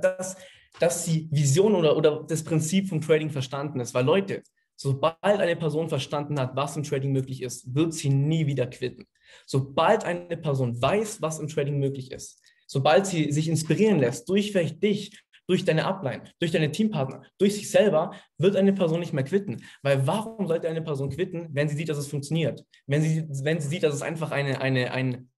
[0.00, 0.36] dass
[0.80, 3.94] dass die Vision oder, oder das Prinzip vom Trading verstanden ist.
[3.94, 4.42] Weil Leute,
[4.76, 9.06] sobald eine Person verstanden hat, was im Trading möglich ist, wird sie nie wieder quitten.
[9.46, 14.52] Sobald eine Person weiß, was im Trading möglich ist, sobald sie sich inspirieren lässt durch
[14.52, 19.12] vielleicht dich, durch deine Upline, durch deine Teampartner, durch sich selber, wird eine Person nicht
[19.12, 19.64] mehr quitten.
[19.82, 22.64] Weil warum sollte eine Person quitten, wenn sie sieht, dass es funktioniert?
[22.86, 25.30] Wenn sie, wenn sie sieht, dass es einfach eine, eine, ein,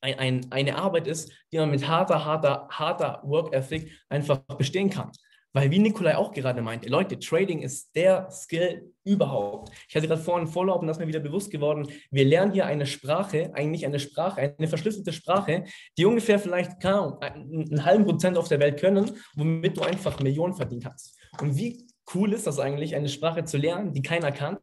[0.00, 4.90] ein, ein, eine Arbeit ist, die man mit harter, harter, harter Work Ethic einfach bestehen
[4.90, 5.12] kann.
[5.54, 9.70] Weil wie Nikolai auch gerade meinte, Leute, Trading ist der Skill überhaupt.
[9.88, 11.88] Ich hatte gerade vorhin Follow-up und das ist mir wieder bewusst geworden.
[12.10, 15.64] Wir lernen hier eine Sprache, eigentlich eine Sprache, eine verschlüsselte Sprache,
[15.98, 20.54] die ungefähr vielleicht kaum einen halben Prozent auf der Welt können, womit du einfach Millionen
[20.54, 21.18] verdienen kannst.
[21.40, 24.58] Und wie cool ist das eigentlich, eine Sprache zu lernen, die keiner kann,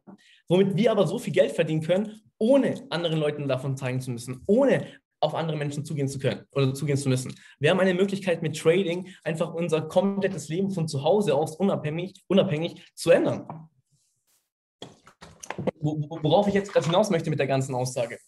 [0.48, 4.42] womit wir aber so viel Geld verdienen können, ohne anderen Leuten davon zeigen zu müssen,
[4.46, 4.86] ohne
[5.20, 7.34] auf andere Menschen zugehen zu können oder zugehen zu müssen.
[7.58, 12.22] Wir haben eine Möglichkeit mit Trading einfach unser komplettes Leben von zu Hause aus unabhängig,
[12.26, 13.68] unabhängig zu ändern.
[15.80, 18.18] Worauf ich jetzt gerade hinaus möchte mit der ganzen Aussage.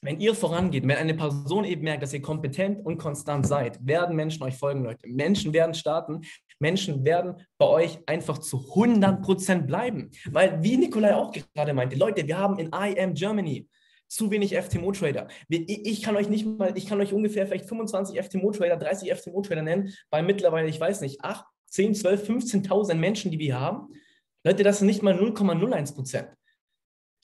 [0.00, 4.14] Wenn ihr vorangeht, wenn eine Person eben merkt, dass ihr kompetent und konstant seid, werden
[4.14, 5.08] Menschen euch folgen, Leute.
[5.08, 6.20] Menschen werden starten,
[6.60, 10.10] Menschen werden bei euch einfach zu 100% bleiben.
[10.26, 13.68] Weil, wie Nikolai auch gerade meinte, Leute, wir haben in I Am Germany
[14.08, 15.28] zu wenig FTMO-Trader.
[15.48, 19.94] Ich kann euch nicht mal, ich kann euch ungefähr vielleicht 25 FTMO-Trader, 30 FTMO-Trader nennen,
[20.10, 23.92] bei mittlerweile, ich weiß nicht, 8, 10, 12, 15.000 Menschen, die wir haben.
[24.44, 26.28] Leute, das sind nicht mal 0,01 Prozent.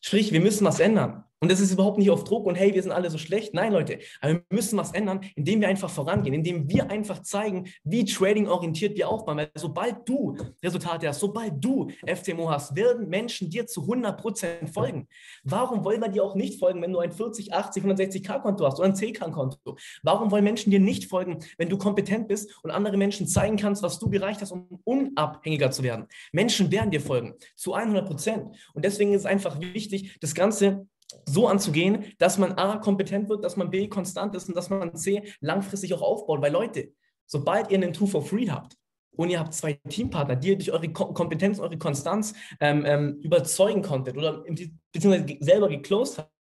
[0.03, 1.23] Sprich, wir müssen was ändern.
[1.45, 3.53] Und das ist überhaupt nicht auf Druck und hey, wir sind alle so schlecht.
[3.53, 7.66] Nein, Leute, aber wir müssen was ändern, indem wir einfach vorangehen, indem wir einfach zeigen,
[7.84, 9.36] wie trading-orientiert wir aufbauen.
[9.36, 15.07] Weil sobald du Resultate hast, sobald du FTMO hast, werden Menschen dir zu 100% folgen.
[15.42, 18.88] Warum wollen wir dir auch nicht folgen, wenn du ein 40, 80, 160k-Konto hast oder
[18.88, 19.76] ein 10k-Konto?
[20.03, 23.82] Warum wollen Menschen dir nicht folgen, wenn du kompetent bist und andere Menschen zeigen kannst,
[23.82, 26.07] was du gereicht hast, um unabhängiger zu werden?
[26.32, 28.51] Menschen werden dir folgen, zu 100%.
[28.72, 30.86] Und deswegen ist es einfach wichtig, das Ganze
[31.26, 34.94] so anzugehen, dass man A, kompetent wird, dass man B, konstant ist und dass man
[34.96, 36.42] C, langfristig auch aufbaut.
[36.42, 36.92] Weil Leute,
[37.26, 38.76] sobald ihr einen Two for Free habt
[39.16, 43.82] und ihr habt zwei Teampartner, die ihr durch eure Kompetenz, eure Konstanz ähm, ähm, überzeugen
[43.82, 44.44] konntet oder
[44.92, 46.30] beziehungsweise selber geclosed habt,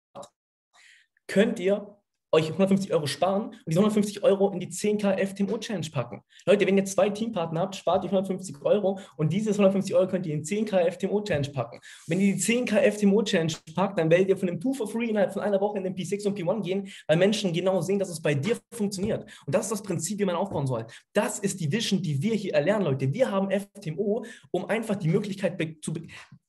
[1.26, 1.96] könnt ihr
[2.34, 6.22] euch 150 Euro sparen und diese 150 Euro in die 10k FTMO Challenge packen.
[6.46, 10.26] Leute, wenn ihr zwei Teampartner habt, spart ihr 150 Euro und dieses 150 Euro könnt
[10.26, 11.76] ihr in 10k FTMO Challenge packen.
[11.76, 14.88] Und wenn ihr die 10k FTMO Challenge packt, dann werdet ihr von dem 2 for
[14.88, 17.98] free innerhalb von einer Woche in den P6 und P1 gehen, weil Menschen genau sehen,
[17.98, 19.24] dass es bei dir funktioniert.
[19.46, 20.86] Und das ist das Prinzip, wie man aufbauen soll.
[21.12, 23.12] Das ist die Vision, die wir hier erlernen, Leute.
[23.12, 25.92] Wir haben FTMO, um einfach die Möglichkeit zu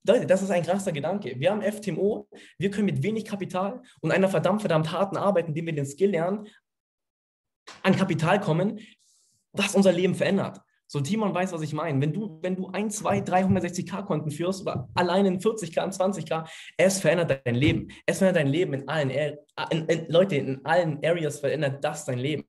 [0.07, 1.39] Leute, das ist ein krasser Gedanke.
[1.39, 2.27] Wir haben FTMO,
[2.57, 6.11] wir können mit wenig Kapital und einer verdammt, verdammt harten Arbeit, indem wir den Skill
[6.11, 6.47] lernen,
[7.81, 8.79] an Kapital kommen,
[9.51, 10.61] was unser Leben verändert.
[10.87, 11.99] So, Timon weiß, was ich meine.
[11.99, 16.47] Wenn du, wenn du 1, 2, 360k-Konten führst oder allein in 40k, in 20k,
[16.77, 17.87] es verändert dein Leben.
[18.05, 22.19] Es verändert dein Leben in allen, in, in, Leute, in allen Areas verändert das dein
[22.19, 22.45] Leben.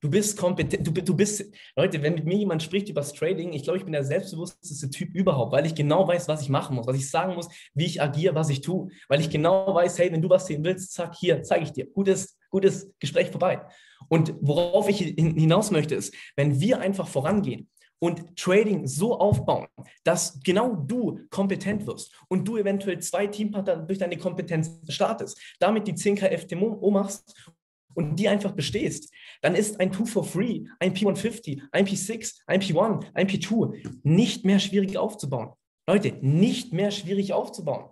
[0.00, 1.44] Du bist kompetent, du, du bist,
[1.76, 4.88] Leute, wenn mit mir jemand spricht über das Trading, ich glaube, ich bin der selbstbewussteste
[4.88, 7.84] Typ überhaupt, weil ich genau weiß, was ich machen muss, was ich sagen muss, wie
[7.84, 10.92] ich agiere, was ich tue, weil ich genau weiß, hey, wenn du was sehen willst,
[10.92, 11.86] zack, hier, zeige ich dir.
[11.86, 13.60] Gutes, gutes Gespräch vorbei.
[14.08, 17.68] Und worauf ich hinaus möchte, ist, wenn wir einfach vorangehen,
[18.02, 19.68] und Trading so aufbauen,
[20.04, 25.86] dass genau du kompetent wirst und du eventuell zwei Teampartner durch deine Kompetenz startest, damit
[25.86, 27.52] die 10k FTMO machst
[27.94, 29.12] und die einfach bestehst,
[29.42, 34.44] dann ist ein 2 for free, ein P150, ein P6, ein P1, ein P2 nicht
[34.44, 35.52] mehr schwierig aufzubauen.
[35.88, 37.90] Leute, nicht mehr schwierig aufzubauen.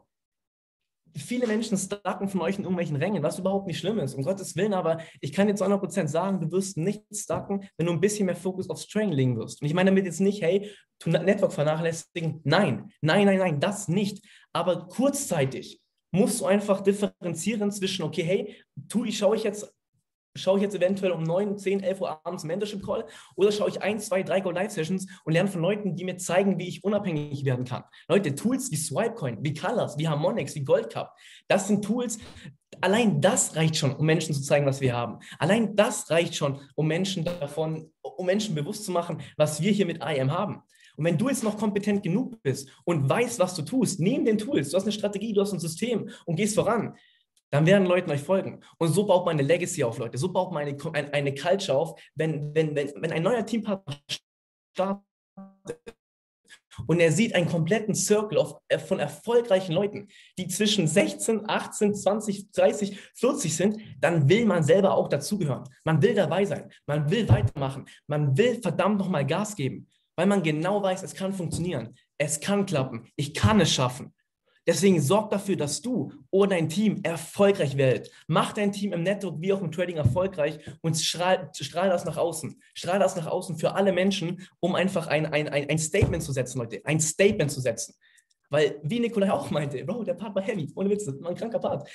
[1.17, 4.55] Viele Menschen stacken von euch in irgendwelchen Rängen, was überhaupt nicht schlimm ist, um Gottes
[4.57, 8.27] Willen, aber ich kann jetzt 100% sagen, du wirst nicht stacken, wenn du ein bisschen
[8.27, 9.61] mehr Fokus aufs Training legen wirst.
[9.61, 10.71] Und ich meine damit jetzt nicht, hey,
[11.07, 12.41] Network vernachlässigen.
[12.45, 14.25] Nein, nein, nein, nein, das nicht.
[14.53, 15.81] Aber kurzzeitig
[16.11, 18.57] musst du einfach differenzieren zwischen, okay, hey,
[18.89, 19.73] tu, ich schaue ich jetzt
[20.39, 23.05] schaue ich jetzt eventuell um 9, 10, 11 Uhr abends Mentorship Call
[23.37, 26.17] oder schaue ich 1, 2, 3 Go Live Sessions und lerne von Leuten, die mir
[26.17, 27.85] zeigen, wie ich unabhängig werden kann.
[28.09, 31.11] Leute, Tools wie Swipecoin, wie Colors, wie Harmonix, wie Goldcup,
[31.49, 32.19] das sind Tools,
[32.81, 35.19] allein das reicht schon, um Menschen zu zeigen, was wir haben.
[35.39, 39.87] Allein das reicht schon, um Menschen davon, um Menschen bewusst zu machen, was wir hier
[39.87, 40.63] mit IM haben.
[40.99, 44.37] Und wenn du jetzt noch kompetent genug bist und weißt, was du tust, neben den
[44.37, 46.97] Tools, du hast eine Strategie, du hast ein System und gehst voran,
[47.51, 48.61] dann werden Leute euch folgen.
[48.79, 50.19] Und so baut man eine Legacy auf, Leute.
[50.19, 52.01] So baut man eine, eine, Culture auf.
[52.15, 53.97] Wenn, wenn, wenn, wenn ein neuer Teampartner
[54.75, 55.05] startet
[56.87, 62.53] und er sieht einen kompletten Circle äh, von erfolgreichen Leuten, die zwischen 16, 18, 20,
[62.53, 65.65] 30, 40 sind, dann will man selber auch dazugehören.
[65.85, 66.71] Man will dabei sein.
[66.87, 67.87] Man will weitermachen.
[68.07, 69.89] Man will verdammt nochmal Gas geben.
[70.17, 71.05] weil man genau weiß.
[71.05, 71.95] Es kann funktionieren.
[72.19, 73.07] Es kann klappen.
[73.15, 74.13] Ich kann es schaffen.
[74.69, 78.11] Deswegen sorg dafür, dass du oder dein Team erfolgreich werdet.
[78.27, 82.19] Mach dein Team im Network wie auch im Trading erfolgreich und strahl, strahl das nach
[82.19, 82.61] außen.
[82.75, 86.59] Strahl das nach außen für alle Menschen, um einfach ein, ein, ein, Statement zu setzen,
[86.59, 86.83] Leute.
[86.85, 87.95] Ein Statement zu setzen.
[88.51, 91.61] Weil, wie Nikolai auch meinte, Bro, der Part war heavy, ohne Witz, das ein kranker
[91.61, 91.89] Part.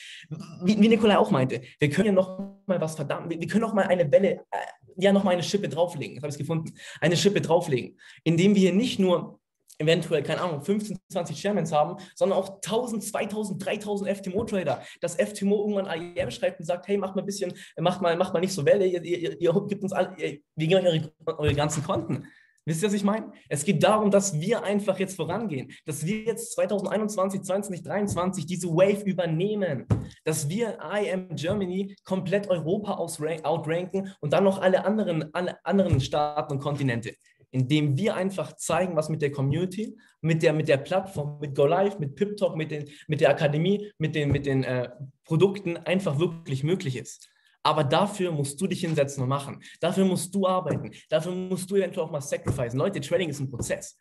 [0.64, 3.74] Wie, wie Nikolai auch meinte, wir können ja noch mal was verdammt, wir können noch
[3.76, 4.58] mal eine Welle, äh,
[4.98, 8.62] ja, noch mal eine Schippe drauflegen, das habe ich gefunden, eine Schippe drauflegen, indem wir
[8.62, 9.40] hier nicht nur
[9.80, 14.82] eventuell, keine Ahnung, 15, 20 Chairmans haben, sondern auch 1000, 2000, 3000 FTMO-Trader.
[15.02, 18.34] Dass FTMO irgendwann AEM schreibt und sagt, hey, macht mal ein bisschen, macht mal, macht
[18.34, 21.40] mal nicht so Welle, ihr, ihr, ihr gibt uns alle, ihr, wir geben euch eure,
[21.40, 22.28] eure ganzen Konten.
[22.66, 23.34] Wisst ihr, was ich meine?
[23.50, 29.04] Es geht darum, dass wir einfach jetzt vorangehen, dass wir jetzt 2021, 2023 diese Wave
[29.04, 29.86] übernehmen,
[30.24, 36.54] dass wir IM Germany komplett Europa outranken und dann noch alle anderen, alle anderen Staaten
[36.54, 37.14] und Kontinente
[37.54, 41.98] indem wir einfach zeigen, was mit der Community, mit der, mit der Plattform, mit GoLive,
[42.00, 44.90] mit PipTalk, mit, den, mit der Akademie, mit den, mit den äh,
[45.24, 47.30] Produkten einfach wirklich möglich ist.
[47.62, 49.62] Aber dafür musst du dich hinsetzen und machen.
[49.80, 50.92] Dafür musst du arbeiten.
[51.10, 52.80] Dafür musst du eventuell auch mal sacrificen.
[52.80, 53.98] Leute, Trading ist ein Prozess.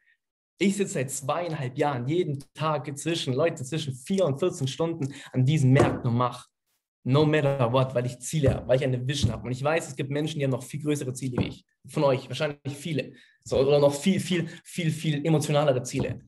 [0.58, 5.44] Ich sitze seit zweieinhalb Jahren jeden Tag zwischen, Leute, zwischen vier und 14 Stunden an
[5.44, 6.48] diesen Märkten und mache
[7.04, 9.44] no matter what, weil ich Ziele habe, weil ich eine Vision habe.
[9.44, 11.64] Und ich weiß, es gibt Menschen, die haben noch viel größere Ziele wie ich.
[11.88, 13.12] Von euch, wahrscheinlich viele.
[13.44, 16.20] So, oder noch viel, viel, viel, viel emotionalere Ziele.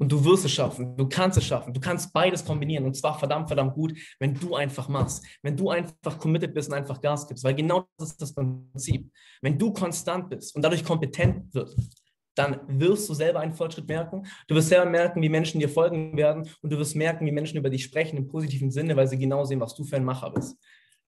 [0.00, 3.18] Und du wirst es schaffen, du kannst es schaffen, du kannst beides kombinieren und zwar
[3.18, 7.28] verdammt, verdammt gut, wenn du einfach machst, wenn du einfach committed bist und einfach Gas
[7.28, 9.12] gibst, weil genau das ist das Prinzip.
[9.42, 11.99] Wenn du konstant bist und dadurch kompetent wirst,
[12.40, 14.26] dann wirst du selber einen Fortschritt merken.
[14.48, 17.58] Du wirst selber merken, wie Menschen dir folgen werden und du wirst merken, wie Menschen
[17.58, 20.30] über dich sprechen im positiven Sinne, weil sie genau sehen, was du für ein Macher
[20.30, 20.56] bist.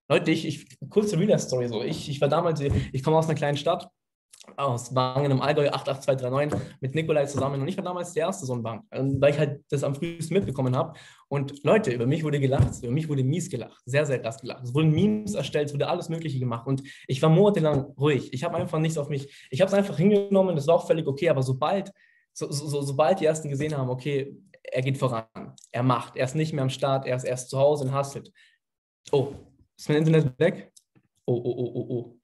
[0.09, 1.83] Leute, ich, ich kurze Real-Story so.
[1.83, 3.89] Ich, ich war damals, ich komme aus einer kleinen Stadt,
[4.57, 8.55] aus Wangen im Allgäu 88239 mit Nikolai zusammen und ich war damals der erste so
[8.55, 10.99] ein Bank, weil ich halt das am frühesten mitbekommen habe.
[11.29, 14.65] Und Leute, über mich wurde gelacht, über mich wurde mies gelacht, sehr, sehr krass gelacht.
[14.65, 18.33] Es wurden Memes erstellt, es wurde alles Mögliche gemacht und ich war monatelang ruhig.
[18.33, 21.07] Ich habe einfach nichts auf mich, ich habe es einfach hingenommen, das war auch völlig
[21.07, 21.93] okay, aber sobald,
[22.33, 25.25] so, so, sobald die Ersten gesehen haben, okay, er geht voran,
[25.71, 28.33] er macht, er ist nicht mehr am Start, er ist erst zu Hause und hustelt.
[29.13, 29.35] Oh,
[29.77, 30.73] ist mein Internet weg?
[31.27, 32.19] Oh, oh, oh, oh, oh.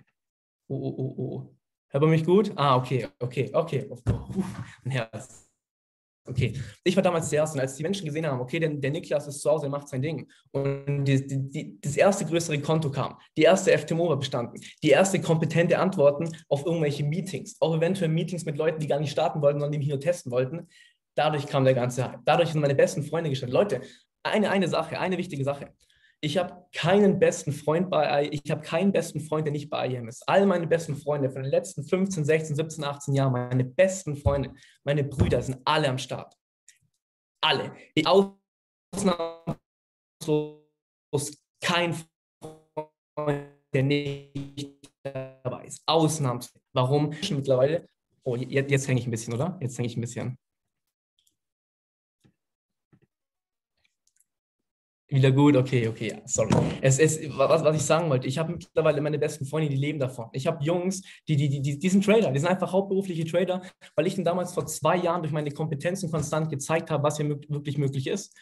[0.71, 1.58] Oh, oh, oh, oh.
[1.91, 2.53] Hört man mich gut?
[2.57, 3.89] Ah, okay, okay, okay.
[3.89, 4.03] Uff,
[4.85, 5.49] mein Herz.
[6.29, 6.53] Okay,
[6.85, 9.27] ich war damals der Erste und als die Menschen gesehen haben, okay, der, der Niklas
[9.27, 13.17] ist zu Hause, er macht sein Ding und die, die, das erste größere Konto kam,
[13.35, 18.45] die erste FTMO war bestanden, die erste kompetente Antworten auf irgendwelche Meetings, auch eventuell Meetings
[18.45, 20.69] mit Leuten, die gar nicht starten wollten, sondern die mich nur testen wollten,
[21.15, 22.21] dadurch kam der ganze Hype.
[22.27, 23.55] Dadurch sind meine besten Freunde gestanden.
[23.55, 23.81] Leute,
[24.23, 25.73] eine, eine Sache, eine wichtige Sache.
[26.21, 30.09] Ich habe keinen besten Freund bei ich habe keinen besten Freund, der nicht bei IM
[30.09, 30.29] ist.
[30.29, 34.53] All meine besten Freunde von den letzten 15, 16, 17, 18 Jahren, meine besten Freunde,
[34.83, 36.35] meine Brüder sind alle am Start.
[37.41, 37.73] Alle.
[38.05, 39.59] Ausnahmslos
[41.61, 41.95] kein
[43.15, 45.83] Freund, der nicht dabei ist.
[45.87, 46.61] Ausnahmslos.
[46.73, 47.11] Warum?
[47.31, 47.89] Mittlerweile.
[48.25, 49.57] Oh, jetzt, jetzt hänge ich ein bisschen, oder?
[49.61, 50.37] Jetzt hänge ich ein bisschen.
[55.11, 56.55] Wieder gut, okay, okay, sorry.
[56.83, 59.99] Es ist, was, was ich sagen wollte, ich habe mittlerweile meine besten Freunde, die leben
[59.99, 60.29] davon.
[60.33, 63.63] Ich habe Jungs, die, die, die, die sind Trader, die sind einfach hauptberufliche Trader,
[63.97, 67.29] weil ich ihnen damals vor zwei Jahren durch meine Kompetenzen konstant gezeigt habe, was hier
[67.49, 68.37] wirklich möglich ist.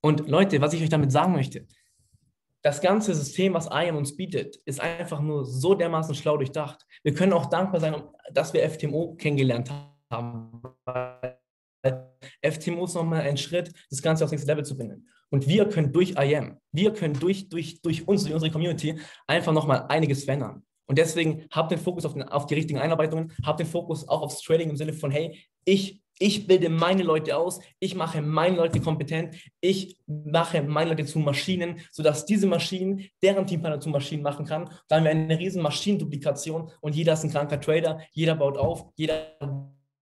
[0.00, 1.66] Und Leute, was ich euch damit sagen möchte,
[2.62, 6.86] das ganze System, was IAM uns bietet, ist einfach nur so dermaßen schlau durchdacht.
[7.02, 7.94] Wir können auch dankbar sein,
[8.32, 9.70] dass wir FTMO kennengelernt
[10.10, 10.62] haben.
[12.50, 15.08] FTMO ist nochmal ein Schritt, das Ganze aufs nächste Level zu bringen.
[15.30, 19.52] Und wir können durch IAM, wir können durch, durch, durch uns, durch unsere Community einfach
[19.52, 20.62] nochmal einiges verändern.
[20.86, 24.22] Und deswegen habt den Fokus auf, den, auf die richtigen Einarbeitungen, habt den Fokus auch
[24.22, 28.56] aufs Trading im Sinne von, hey, ich, ich bilde meine Leute aus, ich mache meine
[28.56, 34.22] Leute kompetent, ich mache meine Leute zu Maschinen, sodass diese Maschinen deren Teampartner zu Maschinen
[34.22, 34.70] machen kann.
[34.88, 38.86] Dann haben wir eine riesen Maschinenduplikation und jeder ist ein kranker Trader, jeder baut auf,
[38.94, 39.36] jeder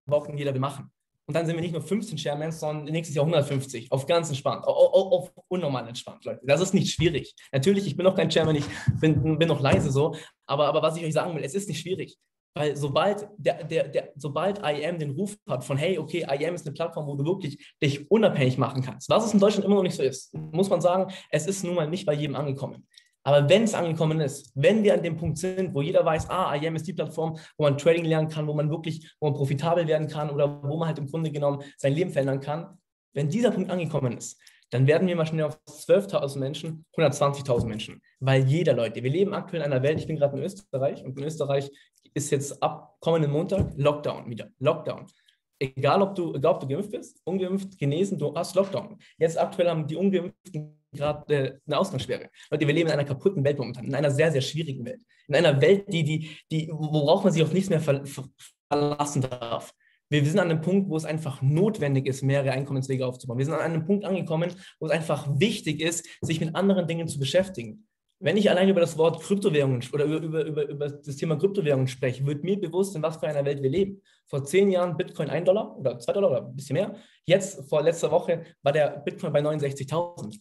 [0.07, 0.91] baut und jeder will machen.
[1.27, 3.91] Und dann sind wir nicht nur 15 Chairmans, sondern nächstes Jahr 150.
[3.91, 6.41] Auf ganz entspannt, auf, auf, auf, unnormal entspannt, Leute.
[6.45, 7.35] Das ist nicht schwierig.
[7.51, 8.67] Natürlich, ich bin noch kein Chairman, ich
[9.01, 10.15] bin, bin noch leise so.
[10.47, 12.19] Aber, aber was ich euch sagen will, es ist nicht schwierig.
[12.57, 16.67] Weil sobald, der, der, der, sobald IAM den Ruf hat von, hey, okay, IAM ist
[16.67, 19.83] eine Plattform, wo du wirklich dich unabhängig machen kannst, was es in Deutschland immer noch
[19.83, 22.87] nicht so ist, muss man sagen, es ist nun mal nicht bei jedem angekommen.
[23.25, 26.55] Aber wenn es angekommen ist, wenn wir an dem Punkt sind, wo jeder weiß, ah,
[26.55, 29.89] IAM ist die Plattform, wo man Trading lernen kann, wo man wirklich, wo man profitabel
[29.89, 32.79] werden kann oder wo man halt im Grunde genommen sein Leben verändern kann,
[33.15, 34.39] wenn dieser Punkt angekommen ist,
[34.71, 38.03] dann werden wir mal schnell auf 12.000 Menschen, 120.000 Menschen.
[38.21, 41.19] Weil jeder, Leute, wir leben aktuell in einer Welt, ich bin gerade in Österreich und
[41.19, 41.71] in Österreich
[42.13, 44.51] ist jetzt ab kommenden Montag Lockdown wieder.
[44.59, 45.07] Lockdown.
[45.59, 48.99] Egal ob du, egal ob du geimpft bist, ungeimpft, genesen, du hast Lockdown.
[49.19, 52.31] Jetzt aktuell haben die Ungeimpften gerade äh, eine Ausgangssperre.
[52.51, 55.03] Leute, wir leben in einer kaputten Welt momentan, in einer sehr, sehr schwierigen Welt.
[55.29, 58.03] In einer Welt, die, die, die, worauf man sich auf nichts mehr ver
[58.69, 59.73] verlassen darf.
[60.11, 63.39] Wir sind an einem Punkt, wo es einfach notwendig ist, mehrere Einkommenswege aufzubauen.
[63.39, 67.09] Wir sind an einem Punkt angekommen, wo es einfach wichtig ist, sich mit anderen Dingen
[67.09, 67.84] zu beschäftigen.
[68.21, 71.89] Wenn ich allein über das Wort Kryptowährungen oder über, über, über, über das Thema Kryptowährungen
[71.89, 74.01] spreche, wird mir bewusst, in was für einer Welt wir leben.
[74.27, 76.95] Vor zehn Jahren Bitcoin 1 Dollar oder 2 Dollar oder ein bisschen mehr.
[77.25, 80.39] Jetzt, vor letzter Woche, war der Bitcoin bei 69.000.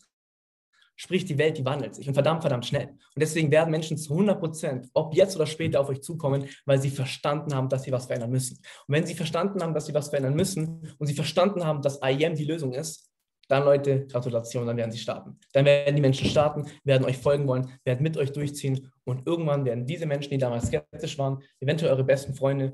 [0.95, 2.89] Sprich, die Welt, die wandelt sich und verdammt, verdammt schnell.
[2.89, 6.79] Und deswegen werden Menschen zu 100 Prozent, ob jetzt oder später, auf euch zukommen, weil
[6.79, 8.57] sie verstanden haben, dass sie was verändern müssen.
[8.87, 11.99] Und wenn sie verstanden haben, dass sie was verändern müssen und sie verstanden haben, dass
[12.03, 13.12] IEM die Lösung ist,
[13.47, 15.37] dann Leute, Gratulation, dann werden sie starten.
[15.51, 19.65] Dann werden die Menschen starten, werden euch folgen wollen, werden mit euch durchziehen und irgendwann
[19.65, 22.73] werden diese Menschen, die damals skeptisch waren, eventuell eure besten Freunde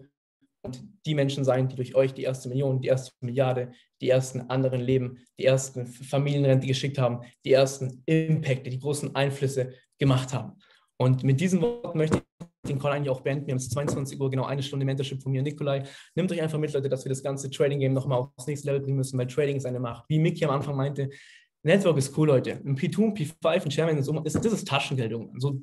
[0.62, 4.42] und die Menschen sein, die durch euch die erste Million, die erste Milliarde, die ersten
[4.50, 10.60] anderen Leben, die ersten Familienrente geschickt haben, die ersten Impacte, die großen Einflüsse gemacht haben.
[11.02, 13.48] Und mit diesen Worten möchte ich den Call eigentlich auch beenden.
[13.48, 15.84] Wir haben es 22 Uhr, genau eine Stunde Mentorship von mir, Nikolai.
[16.16, 18.98] Nehmt euch einfach mit, Leute, dass wir das ganze Trading-Game nochmal aufs nächste Level bringen
[18.98, 20.04] müssen, weil Trading ist eine Macht.
[20.10, 21.10] Wie Mickey am Anfang meinte,
[21.64, 22.62] Network ist cool, Leute.
[22.66, 25.16] Ein P2, ein P5, ein Chairman, ist, das ist Taschengeld.
[25.38, 25.62] So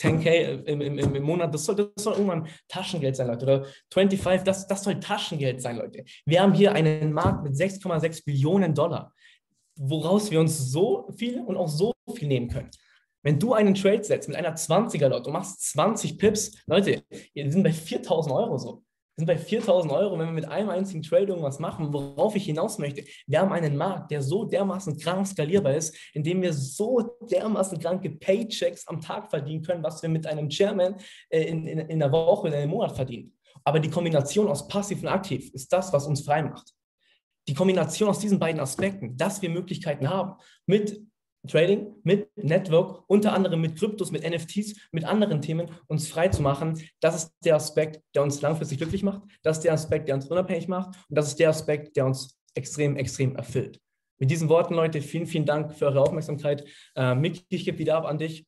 [0.00, 3.44] 10k im, im, im Monat, das soll, das soll irgendwann Taschengeld sein, Leute.
[3.44, 6.04] Oder 25, das, das soll Taschengeld sein, Leute.
[6.24, 9.12] Wir haben hier einen Markt mit 6,6 Billionen Dollar,
[9.76, 12.70] woraus wir uns so viel und auch so viel nehmen können.
[13.28, 17.02] Wenn du einen Trade setzt mit einer 20er Lot, du machst 20 Pips, Leute,
[17.34, 18.82] wir sind bei 4000 Euro so
[19.18, 22.78] sind bei 4000 Euro, wenn wir mit einem einzigen Trade irgendwas machen, worauf ich hinaus
[22.78, 23.04] möchte.
[23.26, 27.80] Wir haben einen Markt, der so dermaßen krank skalierbar ist, in dem wir so dermaßen
[27.80, 30.94] kranke Paychecks am Tag verdienen können, was wir mit einem Chairman
[31.28, 33.36] äh, in, in, in der Woche oder einem Monat verdienen.
[33.64, 36.72] Aber die Kombination aus passiv und aktiv ist das, was uns frei macht.
[37.48, 41.02] Die Kombination aus diesen beiden Aspekten, dass wir Möglichkeiten haben, mit
[41.46, 46.42] Trading, mit Network, unter anderem mit Kryptos, mit NFTs, mit anderen Themen, uns frei zu
[46.42, 46.80] machen.
[47.00, 49.22] Das ist der Aspekt, der uns langfristig glücklich macht.
[49.42, 50.96] Das ist der Aspekt, der uns unabhängig macht.
[51.08, 53.80] Und das ist der Aspekt, der uns extrem, extrem erfüllt.
[54.18, 56.64] Mit diesen Worten, Leute, vielen, vielen Dank für eure Aufmerksamkeit.
[56.96, 58.47] Äh, Micky, ich gebe wieder ab an dich.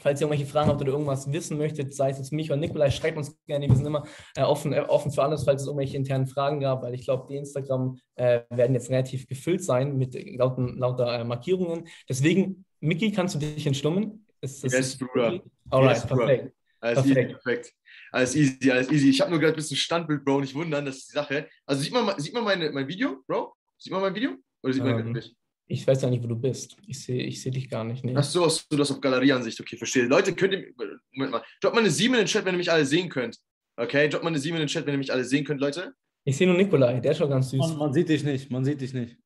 [0.00, 2.90] Falls ihr irgendwelche Fragen habt oder irgendwas wissen möchtet, sei es jetzt mich oder Nikolai,
[2.90, 3.68] schreibt uns gerne.
[3.68, 6.82] Wir sind immer äh, offen, äh, offen für alles, falls es irgendwelche internen Fragen gab,
[6.82, 11.24] weil ich glaube, die Instagram äh, werden jetzt relativ gefüllt sein mit lauten, lauter äh,
[11.24, 11.88] Markierungen.
[12.08, 14.26] Deswegen, Miki, kannst du dich entstummen?
[14.40, 15.40] Ist das yes, Bruder.
[15.70, 16.52] Alright, yes, perfekt.
[16.80, 17.18] Alles perfekt.
[17.18, 17.74] easy, perfekt.
[18.12, 19.10] Alles easy, alles easy.
[19.10, 21.48] Ich habe nur gerade ein bisschen Standbild, Bro, nicht wundern, das ist die Sache.
[21.66, 23.54] Also sieht man, sieht man meine, mein Video, Bro?
[23.76, 24.36] Sieht man mein Video?
[24.62, 25.34] Oder sieht man ähm, nicht?
[25.70, 26.76] Ich weiß ja nicht, wo du bist.
[26.86, 28.02] Ich sehe ich seh dich gar nicht.
[28.02, 28.14] Nee.
[28.16, 29.60] Ach so, hast du das auf Galerieansicht?
[29.60, 30.06] Okay, verstehe.
[30.06, 30.72] Leute, könnt ihr.
[31.12, 31.42] Moment mal.
[31.60, 33.38] Drop mal eine 7 in den Chat, wenn ihr mich alle sehen könnt.
[33.76, 35.92] Okay, drop mal eine 7 in den Chat, wenn ihr mich alle sehen könnt, Leute.
[36.24, 37.58] Ich sehe nur Nikolai, der ist schon ganz süß.
[37.58, 39.16] Man, man sieht dich nicht, man sieht dich nicht.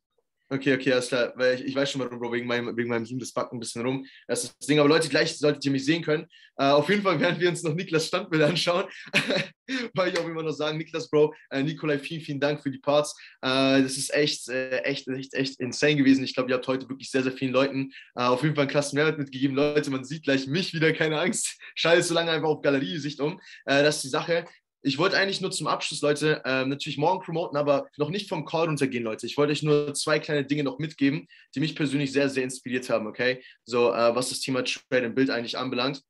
[0.53, 1.32] Okay, okay, alles klar.
[1.36, 3.59] Weil ich, ich weiß schon warum, Bro, wegen meinem, wegen meinem Zoom, das backt ein
[3.59, 4.05] bisschen rum.
[4.28, 4.78] Das ist das Ding.
[4.80, 6.26] Aber Leute, gleich solltet ihr mich sehen können.
[6.61, 8.84] Uh, auf jeden Fall werden wir uns noch Niklas Standbild anschauen.
[9.94, 12.80] Weil ich auch immer noch sagen, Niklas, Bro, äh, Nikolai, vielen, vielen Dank für die
[12.80, 13.16] Parts.
[13.40, 16.22] Äh, das ist echt, äh, echt, echt, echt insane gewesen.
[16.22, 18.70] Ich glaube, ihr habt heute wirklich sehr, sehr vielen Leuten äh, auf jeden Fall einen
[18.70, 19.57] klassen Mehrwert mitgegeben.
[19.57, 21.59] Leute, man sieht gleich mich wieder, keine Angst.
[21.74, 23.40] Schaltet so lange einfach auf Galerie-Sicht um.
[23.64, 24.44] Äh, das ist die Sache.
[24.85, 28.45] Ich wollte eigentlich nur zum Abschluss, Leute, äh, natürlich morgen promoten, aber noch nicht vom
[28.45, 29.26] Call runtergehen, Leute.
[29.26, 32.91] Ich wollte euch nur zwei kleine Dinge noch mitgeben, die mich persönlich sehr, sehr inspiriert
[32.91, 33.45] haben, okay?
[33.64, 36.03] So, äh, was das Thema Trade im Bild eigentlich anbelangt.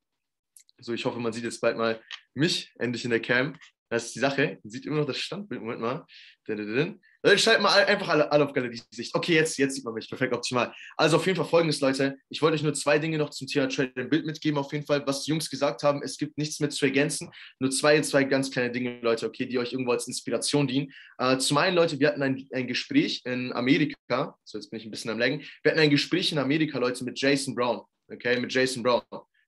[0.79, 2.01] So, ich hoffe, man sieht jetzt bald mal
[2.33, 3.55] mich endlich in der Cam.
[3.93, 4.57] Das ist die Sache.
[4.63, 5.61] Man sieht immer noch das Standbild.
[5.61, 6.05] Moment mal.
[6.47, 9.13] Dann schalten mal einfach alle, alle auf Galerie-Sicht.
[9.13, 10.09] Okay, jetzt, jetzt sieht man mich.
[10.09, 10.73] Perfekt, optimal.
[10.97, 12.17] Also auf jeden Fall folgendes, Leute.
[12.29, 14.57] Ich wollte euch nur zwei Dinge noch zum Thema Trade im Bild mitgeben.
[14.57, 16.01] Auf jeden Fall, was die Jungs gesagt haben.
[16.01, 17.29] Es gibt nichts mehr zu ergänzen.
[17.59, 20.91] Nur zwei, zwei ganz kleine Dinge, Leute, okay, die euch irgendwo als Inspiration dienen.
[21.19, 24.35] Äh, zum einen, Leute, wir hatten ein, ein Gespräch in Amerika.
[24.43, 25.43] So, jetzt bin ich ein bisschen am Laggen.
[25.61, 27.83] Wir hatten ein Gespräch in Amerika, Leute, mit Jason Brown.
[28.11, 29.03] Okay, mit Jason Brown.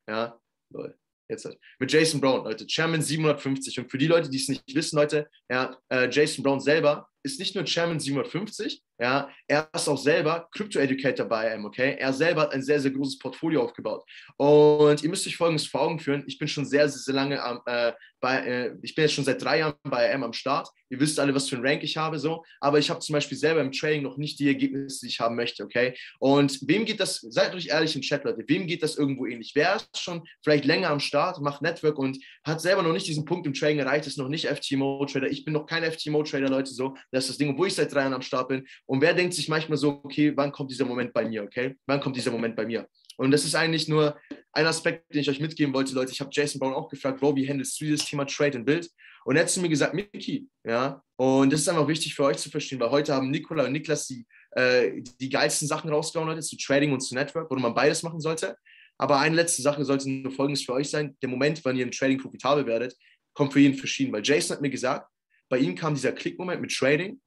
[0.08, 0.40] Ja,
[0.70, 1.58] Leute jetzt halt.
[1.80, 3.80] Mit Jason Brown, Leute, Chairman 750.
[3.80, 7.40] Und für die Leute, die es nicht wissen, Leute, ja, äh, Jason Brown selber ist
[7.40, 11.98] nicht nur Chairman 750, ja, er ist auch selber Crypto Educator bei AM, okay?
[12.00, 14.06] Er selber hat ein sehr, sehr großes Portfolio aufgebaut.
[14.38, 17.44] Und ihr müsst euch folgendes vor Augen führen: Ich bin schon sehr, sehr, sehr lange
[17.44, 20.70] am, äh, bei, äh, ich bin jetzt schon seit drei Jahren bei AM am Start.
[20.90, 22.44] Ihr wisst alle, was für ein Rank ich habe, so.
[22.62, 25.36] Aber ich habe zum Beispiel selber im Trading noch nicht die Ergebnisse, die ich haben
[25.36, 25.96] möchte, okay?
[26.20, 29.52] Und wem geht das, seid euch ehrlich im Chat, Leute, wem geht das irgendwo ähnlich?
[29.56, 33.26] Wer ist schon vielleicht länger am Start, macht Network und hat selber noch nicht diesen
[33.26, 35.28] Punkt im Trading erreicht, ist noch nicht FTMO-Trader.
[35.28, 36.96] Ich bin noch kein FTMO-Trader, Leute, so.
[37.12, 38.68] Das ist das Ding, obwohl ich seit drei Jahren am Start bin.
[38.86, 41.76] Und wer denkt sich manchmal so, okay, wann kommt dieser Moment bei mir, okay?
[41.88, 42.88] Wann kommt dieser Moment bei mir?
[43.18, 44.18] Und das ist eigentlich nur
[44.52, 46.12] ein Aspekt, den ich euch mitgeben wollte, Leute.
[46.12, 48.90] Ich habe Jason Brown auch gefragt, Bro, wie handelst du dieses Thema Trade and Build?
[49.24, 51.02] Und er hat zu mir gesagt, Mickey, ja.
[51.16, 54.08] Und das ist einfach wichtig für euch zu verstehen, weil heute haben Nikola und Niklas
[54.08, 58.04] die, äh, die geilsten Sachen rausgehauen, Leute, zu Trading und zu Network, wo man beides
[58.04, 58.56] machen sollte.
[58.98, 61.92] Aber eine letzte Sache sollte nur folgendes für euch sein: Der Moment, wann ihr im
[61.92, 62.96] Trading profitabel werdet,
[63.34, 64.14] kommt für jeden verschieden.
[64.14, 65.10] Weil Jason hat mir gesagt,
[65.50, 67.22] bei ihm kam dieser Klickmoment mit Trading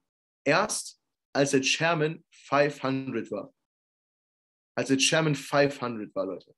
[0.45, 1.01] erst,
[1.33, 3.53] als der Chairman 500 war.
[4.77, 6.55] Als der Chairman 500 war, Leute.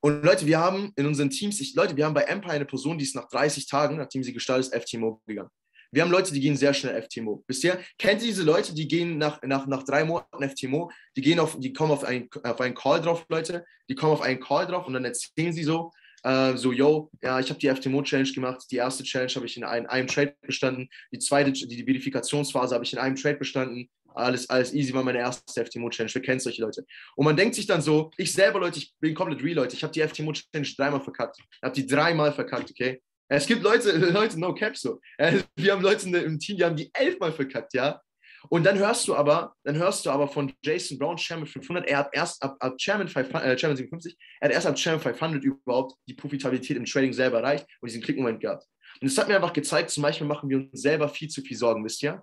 [0.00, 2.98] Und Leute, wir haben in unseren Teams, ich, Leute, wir haben bei Empire eine Person,
[2.98, 5.50] die ist nach 30 Tagen, nachdem sie gestartet ist, FTMO gegangen.
[5.90, 7.44] Wir haben Leute, die gehen sehr schnell FTMO.
[7.48, 7.80] Ihr?
[7.98, 11.58] Kennt ihr diese Leute, die gehen nach, nach, nach drei Monaten FTMO, die gehen auf,
[11.58, 14.86] die kommen auf einen, auf einen Call drauf, Leute, die kommen auf einen Call drauf
[14.86, 15.90] und dann erzählen sie so,
[16.24, 18.66] äh, so, yo, ja, ich habe die FTMO-Challenge gemacht.
[18.70, 20.88] Die erste Challenge habe ich in ein, einem Trade bestanden.
[21.12, 23.88] Die zweite, die Verifikationsphase habe ich in einem Trade bestanden.
[24.14, 26.12] Alles, alles easy war meine erste FTMO-Challenge.
[26.12, 26.84] Wir kennen solche Leute.
[27.14, 29.76] Und man denkt sich dann so, ich selber, Leute, ich bin komplett real, Leute.
[29.76, 31.38] Ich habe die FTMO-Challenge dreimal verkackt.
[31.38, 33.00] Ich habe die dreimal verkackt, okay?
[33.28, 35.00] Es gibt Leute, Leute, no cap so.
[35.18, 38.00] Äh, wir haben Leute im Team, die haben die elfmal verkackt, ja.
[38.48, 41.98] Und dann hörst du aber, dann hörst du aber von Jason Brown, Chairman 500, er
[41.98, 45.42] hat erst ab, ab Chairman, 500, äh, Chairman 57, er hat erst ab Chairman 500
[45.42, 48.64] überhaupt die Profitabilität im Trading selber erreicht und diesen Klickmoment gehabt.
[49.00, 51.56] Und das hat mir einfach gezeigt, zum Beispiel machen wir uns selber viel zu viel
[51.56, 52.22] Sorgen, wisst ihr?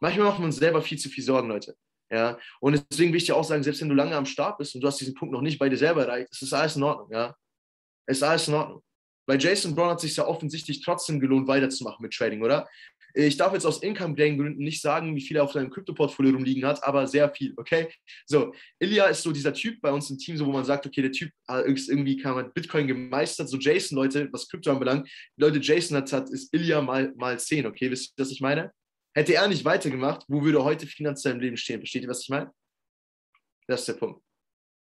[0.00, 1.76] Manchmal machen wir uns selber viel zu viel Sorgen, Leute.
[2.10, 4.74] Ja, und deswegen will ich dir auch sagen, selbst wenn du lange am Start bist
[4.74, 6.82] und du hast diesen Punkt noch nicht bei dir selber erreicht, ist das alles in
[6.82, 7.34] Ordnung, ja.
[8.06, 8.82] Es ist alles in Ordnung.
[9.26, 12.68] Bei Jason Brown hat es sich ja offensichtlich trotzdem gelohnt, weiterzumachen mit Trading, oder?
[13.14, 16.82] Ich darf jetzt aus Income-Gain-Gründen nicht sagen, wie viel er auf seinem Krypto-Portfolio rumliegen hat,
[16.82, 17.92] aber sehr viel, okay?
[18.24, 21.02] So, Ilya ist so dieser Typ bei uns im Team, so wo man sagt, okay,
[21.02, 21.30] der Typ
[21.66, 23.50] ist irgendwie kann man Bitcoin gemeistert.
[23.50, 27.66] So Jason, Leute, was Krypto anbelangt, Leute, Jason hat, hat ist Ilya mal, mal 10,
[27.66, 27.90] okay?
[27.90, 28.72] Wisst ihr, was ich meine?
[29.14, 31.80] Hätte er nicht weitergemacht, wo würde heute finanziell im Leben stehen?
[31.80, 32.50] Versteht ihr, was ich meine?
[33.68, 34.22] Das ist der Punkt.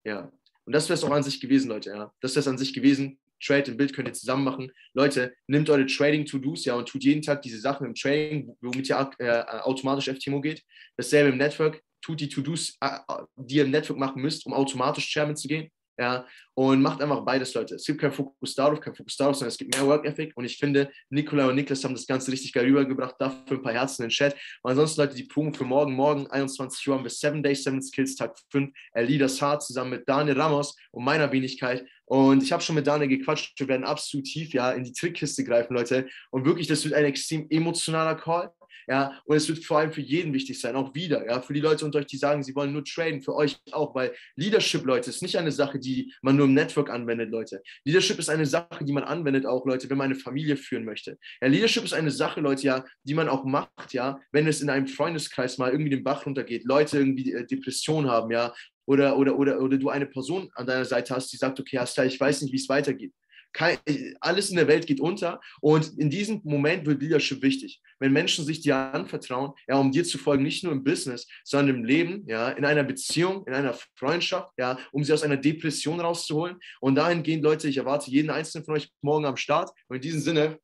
[0.04, 0.30] Ja.
[0.64, 2.12] Und das wäre es auch an sich gewesen, Leute, ja.
[2.20, 3.18] Das wäre es an sich gewesen.
[3.44, 4.72] Trade und Bild könnt ihr zusammen machen.
[4.94, 9.10] Leute, nehmt eure Trading-To-Dos ja und tut jeden Tag diese Sachen im Trading, womit ihr
[9.18, 10.62] äh, automatisch FTMO geht.
[10.96, 11.82] Dasselbe im Network.
[12.00, 12.98] Tut die To-Dos, äh,
[13.36, 15.70] die ihr im Network machen müsst, um automatisch Chairman zu gehen.
[15.98, 17.74] Ja, und macht einfach beides, Leute.
[17.74, 20.32] Es gibt keinen Fokus darauf, kein Fokus darauf, sondern es gibt mehr Work Ethic.
[20.36, 23.14] Und ich finde, Nikola und Niklas haben das Ganze richtig geil rübergebracht.
[23.18, 24.34] Dafür ein paar Herzen in den Chat.
[24.62, 27.82] Und ansonsten, Leute, die Proben für morgen, morgen 21 Uhr haben wir 7 Days, 7
[27.82, 28.70] Skills, Tag 5.
[28.94, 31.84] Leaders Hard zusammen mit Daniel Ramos und meiner Wenigkeit.
[32.06, 33.58] Und ich habe schon mit Daniel gequatscht.
[33.58, 36.08] Wir werden absolut tief ja, in die Trickkiste greifen, Leute.
[36.30, 38.52] Und wirklich, das wird ein extrem emotionaler Call.
[38.88, 41.60] Ja, und es wird vor allem für jeden wichtig sein, auch wieder, ja, für die
[41.60, 45.10] Leute unter euch, die sagen, sie wollen nur traden, für euch auch, weil Leadership, Leute,
[45.10, 47.62] ist nicht eine Sache, die man nur im Network anwendet, Leute.
[47.84, 51.18] Leadership ist eine Sache, die man anwendet auch, Leute, wenn man eine Familie führen möchte.
[51.40, 54.70] Ja, Leadership ist eine Sache, Leute, ja, die man auch macht, ja, wenn es in
[54.70, 58.52] einem Freundeskreis mal irgendwie den Bach runtergeht, Leute irgendwie äh, Depression haben, ja,
[58.86, 62.04] oder, oder, oder, oder du eine Person an deiner Seite hast, die sagt, okay, Hasta,
[62.04, 63.12] ich weiß nicht, wie es weitergeht.
[63.52, 63.76] Kein,
[64.20, 67.82] alles in der Welt geht unter und in diesem Moment wird Leadership wichtig.
[67.98, 71.76] Wenn Menschen sich dir anvertrauen, ja, um dir zu folgen, nicht nur im Business, sondern
[71.76, 76.00] im Leben, ja, in einer Beziehung, in einer Freundschaft, ja, um sie aus einer Depression
[76.00, 76.56] rauszuholen.
[76.80, 79.70] Und dahingehend, Leute, ich erwarte jeden einzelnen von euch morgen am Start.
[79.88, 80.58] Und in diesem Sinne,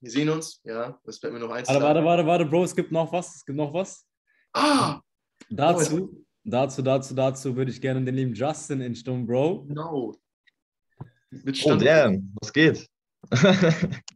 [0.00, 1.68] wir sehen uns, ja, das fällt mir noch eins.
[1.68, 4.04] Warte, warte, warte, warte, Bro, es gibt noch was, es gibt noch was.
[4.52, 5.00] Ah!
[5.48, 9.66] Dazu, oh, dazu, dazu, dazu würde ich gerne den lieben Justin instummen, Bro.
[9.68, 10.14] No.
[11.30, 12.86] Mit oh, damn, was geht?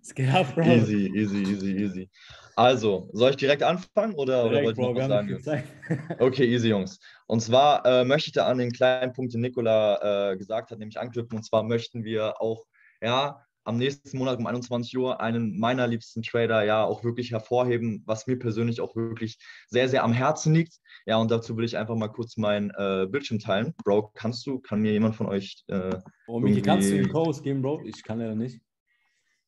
[0.03, 0.64] Es geht ab, Bro.
[0.64, 2.11] Easy, easy, easy, easy.
[2.55, 5.68] Also, soll ich direkt anfangen oder, direkt, oder wollte ich noch was sagen?
[6.18, 6.99] Okay, easy, Jungs.
[7.27, 10.79] Und zwar äh, möchte ich da an den kleinen Punkt, den Nikola äh, gesagt hat,
[10.79, 11.39] nämlich anknüpfen.
[11.39, 12.64] Und zwar möchten wir auch,
[13.03, 18.02] ja, am nächsten Monat um 21 Uhr einen meiner liebsten Trader ja auch wirklich hervorheben,
[18.06, 19.38] was mir persönlich auch wirklich
[19.68, 20.78] sehr, sehr am Herzen liegt.
[21.04, 23.74] Ja, und dazu will ich einfach mal kurz meinen äh, Bildschirm teilen.
[23.84, 25.64] Bro, kannst du, kann mir jemand von euch.
[25.66, 25.98] Äh,
[26.28, 27.82] oh, Miki, kannst du den Kurs geben, Bro?
[27.84, 28.60] Ich kann ja nicht.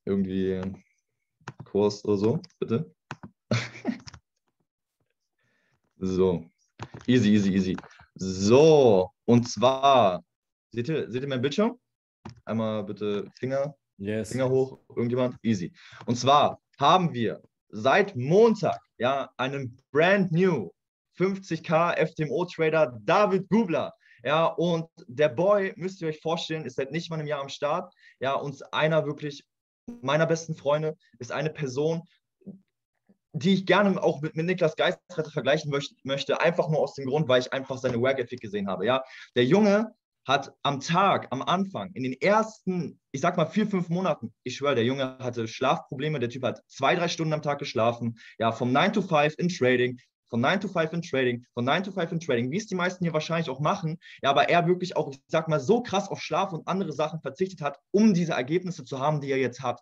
[0.04, 0.60] Irgendwie
[1.64, 2.92] Kurs oder so, bitte.
[5.96, 6.44] so,
[7.06, 7.76] easy, easy, easy.
[8.14, 10.24] So, und zwar,
[10.72, 11.78] seht ihr, seht ihr meinen Bildschirm?
[12.44, 14.30] Einmal bitte Finger Yes.
[14.32, 15.36] Finger hoch, irgendjemand?
[15.42, 15.72] Easy.
[16.06, 20.70] Und zwar haben wir seit Montag ja einen brand new
[21.18, 23.92] 50k FTMO-Trader David Gubler.
[24.24, 27.48] Ja, und der Boy, müsst ihr euch vorstellen, ist seit nicht mal einem Jahr am
[27.48, 27.92] Start.
[28.20, 29.44] Ja, und einer wirklich
[30.00, 32.02] meiner besten Freunde ist eine Person,
[33.32, 35.72] die ich gerne auch mit, mit Niklas Geistretter vergleichen
[36.02, 38.86] möchte, einfach nur aus dem Grund, weil ich einfach seine Work Ethic gesehen habe.
[38.86, 39.02] Ja,
[39.36, 39.94] der Junge
[40.28, 44.56] hat am Tag, am Anfang, in den ersten, ich sag mal vier, fünf Monaten, ich
[44.56, 48.52] schwöre, der Junge hatte Schlafprobleme, der Typ hat zwei, drei Stunden am Tag geschlafen, ja,
[48.52, 49.98] vom 9 to 5 in Trading,
[50.28, 52.74] von 9 to 5 in Trading, von 9 to 5 in Trading, wie es die
[52.74, 56.08] meisten hier wahrscheinlich auch machen, ja, aber er wirklich auch, ich sag mal, so krass
[56.08, 59.62] auf Schlaf und andere Sachen verzichtet hat, um diese Ergebnisse zu haben, die er jetzt
[59.62, 59.80] hat.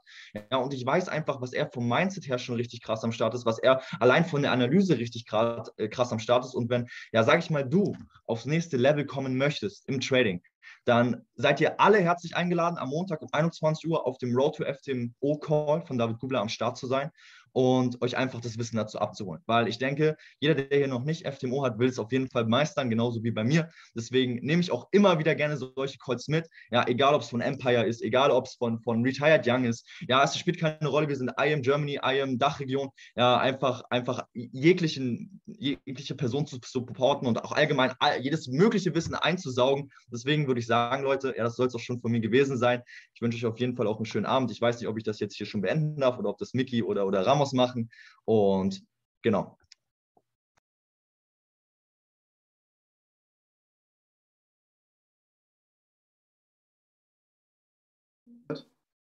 [0.51, 3.35] Ja, und ich weiß einfach, was er vom Mindset her schon richtig krass am Start
[3.35, 6.55] ist, was er allein von der Analyse richtig krass, äh, krass am Start ist.
[6.55, 10.43] Und wenn, ja, sag ich mal, du aufs nächste Level kommen möchtest im Trading,
[10.85, 14.65] dann seid ihr alle herzlich eingeladen, am Montag um 21 Uhr auf dem Road to
[14.65, 17.11] FTMO Call von David Gubler am Start zu sein
[17.57, 19.41] und euch einfach das Wissen dazu abzuholen.
[19.47, 22.45] Weil ich denke, jeder, der hier noch nicht FTMO hat, will es auf jeden Fall
[22.45, 23.71] meistern, genauso wie bei mir.
[23.95, 26.47] Deswegen nehme ich auch immer wieder gerne solche Calls mit.
[26.71, 29.89] Ja, egal ob es von Empire ist, egal ob es von, von Retired Young ist.
[30.07, 31.09] Ja, es spielt keine Rolle.
[31.09, 32.91] Wir sind I am Germany, I am Dachregion.
[33.17, 39.91] Ja, einfach, einfach jeglichen, jegliche Person zu supporten und auch allgemein jedes mögliche Wissen einzusaugen.
[40.13, 42.83] Deswegen würde ich sagen, Leute, ja, das soll es auch schon von mir gewesen sein.
[43.15, 44.51] Ich wünsche euch auf jeden Fall auch einen schönen Abend.
[44.51, 46.83] Ich weiß nicht, ob ich das jetzt hier schon beenden darf oder ob das Mickey
[46.83, 47.91] oder, oder Ramos machen.
[48.25, 48.83] Und
[49.23, 49.59] genau.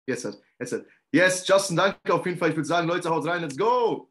[0.06, 0.84] Yes, yes, yes.
[1.12, 2.50] Yes, Justin, danke auf jeden Fall.
[2.50, 4.10] Ich würde sagen, Leute, haut rein, let's go!